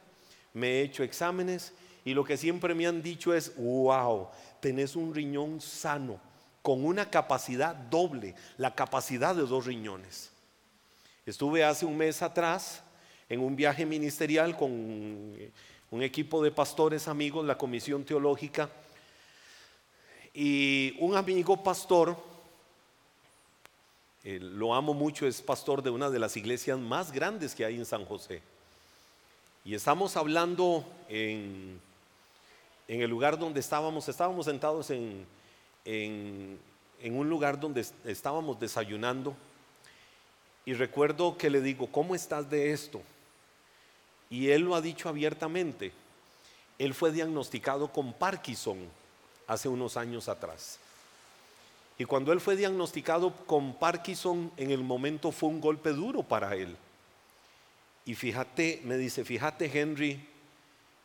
me 0.53 0.67
he 0.67 0.81
hecho 0.83 1.01
exámenes 1.01 1.73
y 2.05 2.13
lo 2.13 2.23
que 2.23 2.37
siempre 2.37 2.75
me 2.75 2.85
han 2.85 3.01
dicho 3.01 3.33
es, 3.33 3.51
wow, 3.57 4.27
tenés 4.59 4.95
un 4.95 5.15
riñón 5.15 5.59
sano, 5.59 6.21
con 6.61 6.85
una 6.85 7.09
capacidad 7.09 7.73
doble, 7.73 8.35
la 8.59 8.75
capacidad 8.75 9.33
de 9.35 9.41
dos 9.41 9.65
riñones. 9.65 10.29
Estuve 11.25 11.63
hace 11.63 11.87
un 11.87 11.97
mes 11.97 12.21
atrás 12.21 12.83
en 13.27 13.39
un 13.39 13.55
viaje 13.55 13.87
ministerial 13.87 14.55
con 14.55 14.69
un 14.69 16.03
equipo 16.03 16.43
de 16.43 16.51
pastores 16.51 17.07
amigos, 17.07 17.43
la 17.43 17.57
comisión 17.57 18.03
teológica, 18.03 18.69
y 20.31 20.95
un 20.99 21.15
amigo 21.15 21.63
pastor, 21.63 22.29
eh, 24.23 24.39
lo 24.39 24.75
amo 24.75 24.93
mucho, 24.93 25.25
es 25.25 25.41
pastor 25.41 25.81
de 25.81 25.89
una 25.89 26.09
de 26.09 26.19
las 26.19 26.37
iglesias 26.37 26.77
más 26.77 27.11
grandes 27.11 27.55
que 27.55 27.65
hay 27.65 27.75
en 27.75 27.85
San 27.85 28.05
José. 28.05 28.41
Y 29.65 29.73
estamos 29.73 30.15
hablando 30.15 30.85
en, 31.09 31.79
el 32.87 33.09
lugar 33.09 33.39
donde 33.39 33.59
estábamos, 33.59 34.07
estábamos 34.07 34.45
sentados 34.45 34.89
en, 34.91 35.25
en, 35.85 36.59
en 37.01 37.15
un 37.17 37.29
lugar 37.29 37.59
donde 37.59 37.85
estábamos 38.05 38.59
desayunando. 38.59 39.35
Y 40.65 40.73
recuerdo 40.73 41.37
que 41.37 41.49
le 41.49 41.61
digo, 41.61 41.87
¿cómo 41.87 42.13
estás 42.13 42.49
de 42.49 42.71
esto? 42.71 43.01
Y 44.29 44.49
él 44.49 44.61
lo 44.61 44.75
ha 44.75 44.81
dicho 44.81 45.09
abiertamente. 45.09 45.91
Él 46.77 46.93
fue 46.93 47.11
diagnosticado 47.11 47.91
con 47.91 48.13
Parkinson 48.13 48.77
hace 49.47 49.67
unos 49.67 49.97
años 49.97 50.29
atrás. 50.29 50.79
Y 52.01 52.05
cuando 52.05 52.33
él 52.33 52.41
fue 52.41 52.55
diagnosticado 52.55 53.31
con 53.45 53.75
Parkinson, 53.75 54.51
en 54.57 54.71
el 54.71 54.83
momento 54.83 55.31
fue 55.31 55.49
un 55.49 55.61
golpe 55.61 55.91
duro 55.91 56.23
para 56.23 56.55
él. 56.55 56.75
Y 58.05 58.15
fíjate, 58.15 58.81
me 58.85 58.97
dice, 58.97 59.23
fíjate 59.23 59.69
Henry, 59.71 60.27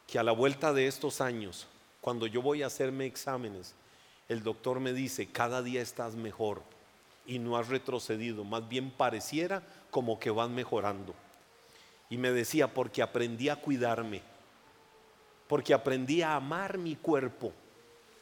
que 0.06 0.18
a 0.18 0.22
la 0.22 0.32
vuelta 0.32 0.72
de 0.72 0.86
estos 0.86 1.20
años, 1.20 1.66
cuando 2.00 2.26
yo 2.26 2.40
voy 2.40 2.62
a 2.62 2.68
hacerme 2.68 3.04
exámenes, 3.04 3.74
el 4.30 4.42
doctor 4.42 4.80
me 4.80 4.94
dice, 4.94 5.26
cada 5.26 5.62
día 5.62 5.82
estás 5.82 6.14
mejor 6.14 6.62
y 7.26 7.40
no 7.40 7.58
has 7.58 7.68
retrocedido, 7.68 8.42
más 8.44 8.66
bien 8.66 8.90
pareciera 8.90 9.62
como 9.90 10.18
que 10.18 10.30
vas 10.30 10.48
mejorando. 10.48 11.14
Y 12.08 12.16
me 12.16 12.30
decía, 12.30 12.72
porque 12.72 13.02
aprendí 13.02 13.50
a 13.50 13.56
cuidarme, 13.56 14.22
porque 15.46 15.74
aprendí 15.74 16.22
a 16.22 16.36
amar 16.36 16.78
mi 16.78 16.96
cuerpo 16.96 17.52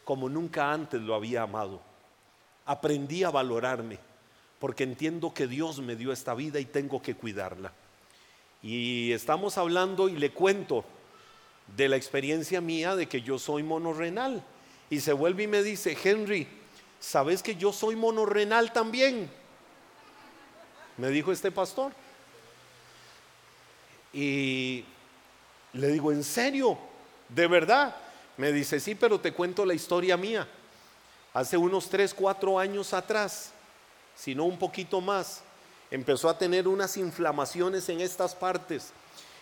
como 0.02 0.28
nunca 0.28 0.72
antes 0.72 1.00
lo 1.00 1.14
había 1.14 1.42
amado. 1.42 1.93
Aprendí 2.66 3.24
a 3.24 3.30
valorarme, 3.30 3.98
porque 4.58 4.84
entiendo 4.84 5.34
que 5.34 5.46
Dios 5.46 5.80
me 5.80 5.96
dio 5.96 6.12
esta 6.12 6.34
vida 6.34 6.60
y 6.60 6.64
tengo 6.64 7.02
que 7.02 7.14
cuidarla. 7.14 7.72
Y 8.62 9.12
estamos 9.12 9.58
hablando 9.58 10.08
y 10.08 10.16
le 10.16 10.30
cuento 10.30 10.84
de 11.76 11.88
la 11.88 11.96
experiencia 11.96 12.60
mía 12.60 12.96
de 12.96 13.06
que 13.06 13.20
yo 13.20 13.38
soy 13.38 13.62
monorrenal. 13.62 14.42
Y 14.90 15.00
se 15.00 15.12
vuelve 15.12 15.44
y 15.44 15.48
me 15.48 15.62
dice, 15.62 15.96
Henry, 16.02 16.46
¿sabes 17.00 17.42
que 17.42 17.56
yo 17.56 17.72
soy 17.72 17.96
monorrenal 17.96 18.72
también? 18.72 19.30
Me 20.96 21.08
dijo 21.08 21.32
este 21.32 21.50
pastor. 21.50 21.92
Y 24.12 24.84
le 25.72 25.88
digo, 25.88 26.12
¿en 26.12 26.22
serio? 26.22 26.78
¿De 27.28 27.46
verdad? 27.46 27.96
Me 28.36 28.52
dice, 28.52 28.78
sí, 28.80 28.94
pero 28.94 29.20
te 29.20 29.32
cuento 29.32 29.66
la 29.66 29.74
historia 29.74 30.16
mía. 30.16 30.48
Hace 31.34 31.56
unos 31.56 31.90
3, 31.90 32.14
4 32.14 32.58
años 32.60 32.94
atrás, 32.94 33.50
si 34.16 34.34
no 34.36 34.44
un 34.44 34.56
poquito 34.56 35.00
más, 35.00 35.42
empezó 35.90 36.28
a 36.28 36.38
tener 36.38 36.68
unas 36.68 36.96
inflamaciones 36.96 37.88
en 37.88 38.00
estas 38.00 38.36
partes. 38.36 38.92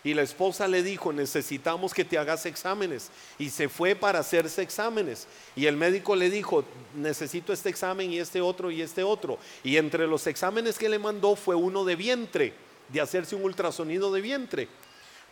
Y 0.03 0.13
la 0.13 0.23
esposa 0.23 0.67
le 0.67 0.83
dijo, 0.83 1.13
necesitamos 1.13 1.93
que 1.93 2.03
te 2.03 2.17
hagas 2.17 2.45
exámenes. 2.45 3.09
Y 3.39 3.51
se 3.51 3.69
fue 3.69 3.95
para 3.95 4.19
hacerse 4.19 4.61
exámenes. 4.61 5.27
Y 5.55 5.67
el 5.67 5.77
médico 5.77 6.15
le 6.15 6.29
dijo, 6.29 6.65
necesito 6.95 7.53
este 7.53 7.69
examen 7.69 8.11
y 8.11 8.19
este 8.19 8.41
otro 8.41 8.69
y 8.69 8.81
este 8.81 9.03
otro. 9.03 9.37
Y 9.63 9.77
entre 9.77 10.07
los 10.07 10.27
exámenes 10.27 10.77
que 10.77 10.89
le 10.89 10.99
mandó 10.99 11.35
fue 11.37 11.55
uno 11.55 11.85
de 11.85 11.95
vientre 11.95 12.53
de 12.89 12.99
hacerse 12.99 13.35
un 13.35 13.43
ultrasonido 13.43 14.11
de 14.11 14.19
vientre. 14.19 14.67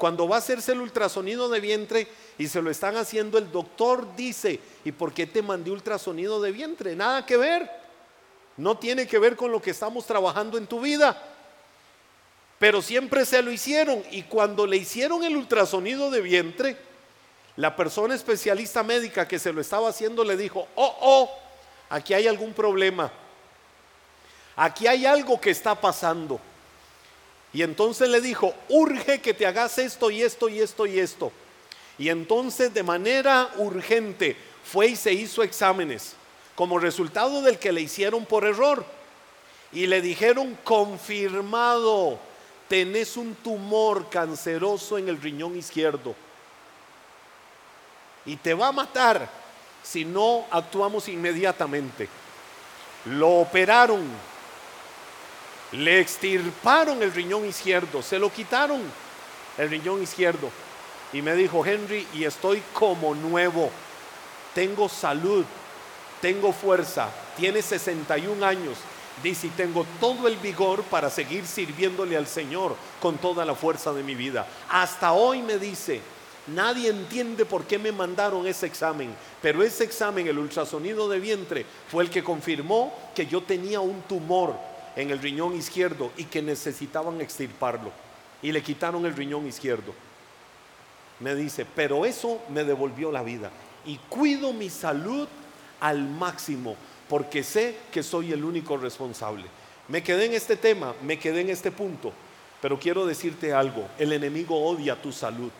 Cuando 0.01 0.27
va 0.27 0.37
a 0.37 0.39
hacerse 0.39 0.71
el 0.71 0.81
ultrasonido 0.81 1.47
de 1.47 1.59
vientre 1.59 2.07
y 2.39 2.47
se 2.47 2.59
lo 2.59 2.71
están 2.71 2.97
haciendo, 2.97 3.37
el 3.37 3.51
doctor 3.51 4.15
dice, 4.15 4.59
¿y 4.83 4.91
por 4.91 5.13
qué 5.13 5.27
te 5.27 5.43
mandé 5.43 5.69
ultrasonido 5.69 6.41
de 6.41 6.51
vientre? 6.51 6.95
Nada 6.95 7.23
que 7.23 7.37
ver. 7.37 7.69
No 8.57 8.79
tiene 8.79 9.05
que 9.05 9.19
ver 9.19 9.35
con 9.35 9.51
lo 9.51 9.61
que 9.61 9.69
estamos 9.69 10.07
trabajando 10.07 10.57
en 10.57 10.65
tu 10.65 10.81
vida. 10.81 11.21
Pero 12.57 12.81
siempre 12.81 13.27
se 13.27 13.43
lo 13.43 13.51
hicieron. 13.51 14.03
Y 14.09 14.23
cuando 14.23 14.65
le 14.65 14.77
hicieron 14.77 15.23
el 15.23 15.37
ultrasonido 15.37 16.09
de 16.09 16.21
vientre, 16.21 16.77
la 17.55 17.75
persona 17.75 18.15
especialista 18.15 18.81
médica 18.81 19.27
que 19.27 19.37
se 19.37 19.53
lo 19.53 19.61
estaba 19.61 19.89
haciendo 19.89 20.23
le 20.23 20.35
dijo, 20.35 20.67
oh, 20.73 20.97
oh, 20.99 21.31
aquí 21.89 22.15
hay 22.15 22.25
algún 22.25 22.53
problema. 22.53 23.11
Aquí 24.55 24.87
hay 24.87 25.05
algo 25.05 25.39
que 25.39 25.51
está 25.51 25.79
pasando. 25.79 26.41
Y 27.53 27.63
entonces 27.63 28.09
le 28.09 28.21
dijo, 28.21 28.53
urge 28.69 29.19
que 29.19 29.33
te 29.33 29.45
hagas 29.45 29.77
esto 29.77 30.09
y 30.09 30.21
esto 30.21 30.47
y 30.47 30.59
esto 30.59 30.85
y 30.85 30.99
esto. 30.99 31.31
Y 31.97 32.09
entonces 32.09 32.73
de 32.73 32.83
manera 32.83 33.49
urgente 33.57 34.35
fue 34.63 34.87
y 34.87 34.95
se 34.95 35.13
hizo 35.13 35.43
exámenes 35.43 36.15
como 36.55 36.79
resultado 36.79 37.41
del 37.41 37.59
que 37.59 37.71
le 37.71 37.81
hicieron 37.81 38.25
por 38.25 38.45
error. 38.45 38.85
Y 39.73 39.87
le 39.87 40.01
dijeron, 40.01 40.57
confirmado, 40.63 42.19
tenés 42.67 43.17
un 43.17 43.35
tumor 43.35 44.09
canceroso 44.09 44.97
en 44.97 45.09
el 45.09 45.21
riñón 45.21 45.57
izquierdo. 45.57 46.15
Y 48.25 48.35
te 48.35 48.53
va 48.53 48.67
a 48.67 48.71
matar 48.71 49.27
si 49.83 50.05
no 50.05 50.45
actuamos 50.51 51.07
inmediatamente. 51.07 52.07
Lo 53.05 53.39
operaron 53.39 54.07
Le 55.71 55.99
extirparon 55.99 57.01
el 57.01 57.13
riñón 57.13 57.45
izquierdo, 57.45 58.01
se 58.01 58.19
lo 58.19 58.31
quitaron 58.31 58.81
el 59.57 59.69
riñón 59.69 60.03
izquierdo. 60.03 60.49
Y 61.13 61.21
me 61.21 61.35
dijo, 61.35 61.65
Henry, 61.65 62.07
y 62.13 62.23
estoy 62.23 62.61
como 62.73 63.15
nuevo. 63.15 63.69
Tengo 64.53 64.89
salud, 64.89 65.45
tengo 66.21 66.51
fuerza, 66.51 67.09
tiene 67.37 67.61
61 67.61 68.45
años. 68.45 68.77
Dice, 69.23 69.47
y 69.47 69.49
tengo 69.51 69.85
todo 69.99 70.27
el 70.27 70.37
vigor 70.37 70.83
para 70.83 71.09
seguir 71.09 71.45
sirviéndole 71.45 72.17
al 72.17 72.27
Señor 72.27 72.75
con 73.01 73.17
toda 73.17 73.45
la 73.45 73.55
fuerza 73.55 73.93
de 73.93 74.03
mi 74.03 74.15
vida. 74.15 74.47
Hasta 74.69 75.13
hoy 75.13 75.41
me 75.41 75.57
dice, 75.57 76.01
nadie 76.47 76.89
entiende 76.89 77.45
por 77.45 77.65
qué 77.65 77.77
me 77.77 77.91
mandaron 77.91 78.47
ese 78.47 78.65
examen, 78.65 79.13
pero 79.41 79.63
ese 79.63 79.83
examen, 79.83 80.27
el 80.27 80.39
ultrasonido 80.39 81.07
de 81.07 81.19
vientre, 81.19 81.65
fue 81.89 82.03
el 82.03 82.09
que 82.09 82.23
confirmó 82.23 82.93
que 83.13 83.27
yo 83.27 83.43
tenía 83.43 83.79
un 83.79 84.01
tumor 84.03 84.70
en 84.95 85.11
el 85.11 85.19
riñón 85.19 85.55
izquierdo 85.55 86.11
y 86.17 86.25
que 86.25 86.41
necesitaban 86.41 87.21
extirparlo. 87.21 87.91
Y 88.41 88.51
le 88.51 88.63
quitaron 88.63 89.05
el 89.05 89.15
riñón 89.15 89.47
izquierdo. 89.47 89.93
Me 91.19 91.35
dice, 91.35 91.65
pero 91.75 92.05
eso 92.05 92.41
me 92.49 92.63
devolvió 92.63 93.11
la 93.11 93.23
vida. 93.23 93.51
Y 93.85 93.97
cuido 94.09 94.53
mi 94.53 94.69
salud 94.69 95.27
al 95.79 96.07
máximo 96.07 96.75
porque 97.11 97.43
sé 97.43 97.75
que 97.91 98.03
soy 98.03 98.31
el 98.31 98.43
único 98.43 98.77
responsable. 98.77 99.43
Me 99.89 100.01
quedé 100.01 100.27
en 100.27 100.33
este 100.33 100.55
tema, 100.55 100.95
me 101.01 101.19
quedé 101.19 101.41
en 101.41 101.49
este 101.49 101.69
punto, 101.69 102.13
pero 102.61 102.79
quiero 102.79 103.05
decirte 103.05 103.51
algo, 103.51 103.85
el 103.99 104.13
enemigo 104.13 104.57
odia 104.65 104.95
tu 104.95 105.11
salud, 105.11 105.51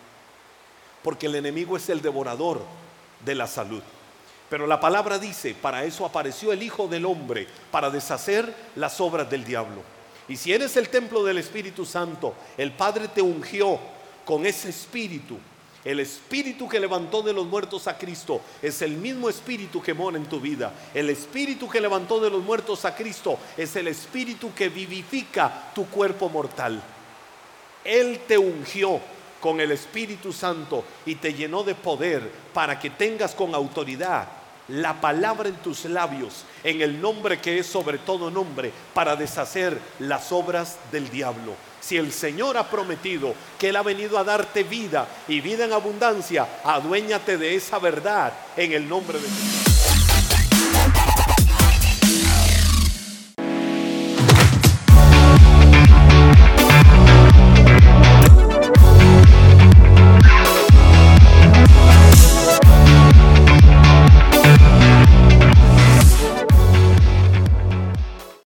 porque 1.03 1.25
el 1.25 1.35
enemigo 1.35 1.75
es 1.75 1.89
el 1.89 2.01
devorador 2.01 2.61
de 3.25 3.35
la 3.35 3.47
salud. 3.47 3.83
Pero 4.51 4.67
la 4.67 4.81
palabra 4.81 5.17
dice, 5.17 5.55
para 5.55 5.85
eso 5.85 6.05
apareció 6.05 6.51
el 6.51 6.61
Hijo 6.61 6.89
del 6.89 7.05
Hombre, 7.05 7.47
para 7.71 7.89
deshacer 7.89 8.53
las 8.75 8.99
obras 8.99 9.29
del 9.29 9.45
diablo. 9.45 9.81
Y 10.27 10.35
si 10.35 10.51
eres 10.51 10.75
el 10.75 10.89
templo 10.89 11.23
del 11.23 11.37
Espíritu 11.37 11.85
Santo, 11.85 12.35
el 12.57 12.73
Padre 12.73 13.07
te 13.07 13.21
ungió 13.21 13.79
con 14.25 14.45
ese 14.45 14.67
espíritu 14.67 15.37
el 15.83 15.99
espíritu 15.99 16.67
que 16.67 16.79
levantó 16.79 17.23
de 17.23 17.33
los 17.33 17.47
muertos 17.47 17.87
a 17.87 17.97
Cristo 17.97 18.41
es 18.61 18.83
el 18.83 18.91
mismo 18.91 19.29
espíritu 19.29 19.81
que 19.81 19.95
mora 19.95 20.17
en 20.17 20.25
tu 20.25 20.39
vida. 20.39 20.71
El 20.93 21.09
espíritu 21.09 21.67
que 21.67 21.81
levantó 21.81 22.19
de 22.19 22.29
los 22.29 22.43
muertos 22.43 22.85
a 22.85 22.93
Cristo 22.93 23.39
es 23.57 23.75
el 23.75 23.87
espíritu 23.87 24.53
que 24.53 24.69
vivifica 24.69 25.71
tu 25.73 25.87
cuerpo 25.87 26.29
mortal. 26.29 26.79
Él 27.83 28.19
te 28.27 28.37
ungió 28.37 28.99
con 29.39 29.59
el 29.59 29.71
Espíritu 29.71 30.31
Santo 30.31 30.83
y 31.03 31.15
te 31.15 31.33
llenó 31.33 31.63
de 31.63 31.73
poder 31.73 32.31
para 32.53 32.79
que 32.79 32.91
tengas 32.91 33.33
con 33.33 33.55
autoridad 33.55 34.40
la 34.71 34.99
palabra 34.99 35.49
en 35.49 35.55
tus 35.55 35.85
labios, 35.85 36.45
en 36.63 36.81
el 36.81 37.01
nombre 37.01 37.39
que 37.39 37.59
es 37.59 37.67
sobre 37.67 37.97
todo 37.97 38.31
nombre, 38.31 38.71
para 38.93 39.15
deshacer 39.15 39.77
las 39.99 40.31
obras 40.31 40.77
del 40.91 41.09
diablo. 41.09 41.53
Si 41.81 41.97
el 41.97 42.11
Señor 42.11 42.57
ha 42.57 42.69
prometido 42.69 43.33
que 43.59 43.69
Él 43.69 43.75
ha 43.75 43.83
venido 43.83 44.17
a 44.17 44.23
darte 44.23 44.63
vida 44.63 45.07
y 45.27 45.41
vida 45.41 45.65
en 45.65 45.73
abundancia, 45.73 46.47
aduéñate 46.63 47.37
de 47.37 47.55
esa 47.55 47.79
verdad 47.79 48.33
en 48.55 48.71
el 48.73 48.87
nombre 48.87 49.19
de 49.19 49.27
Jesús. 49.27 49.90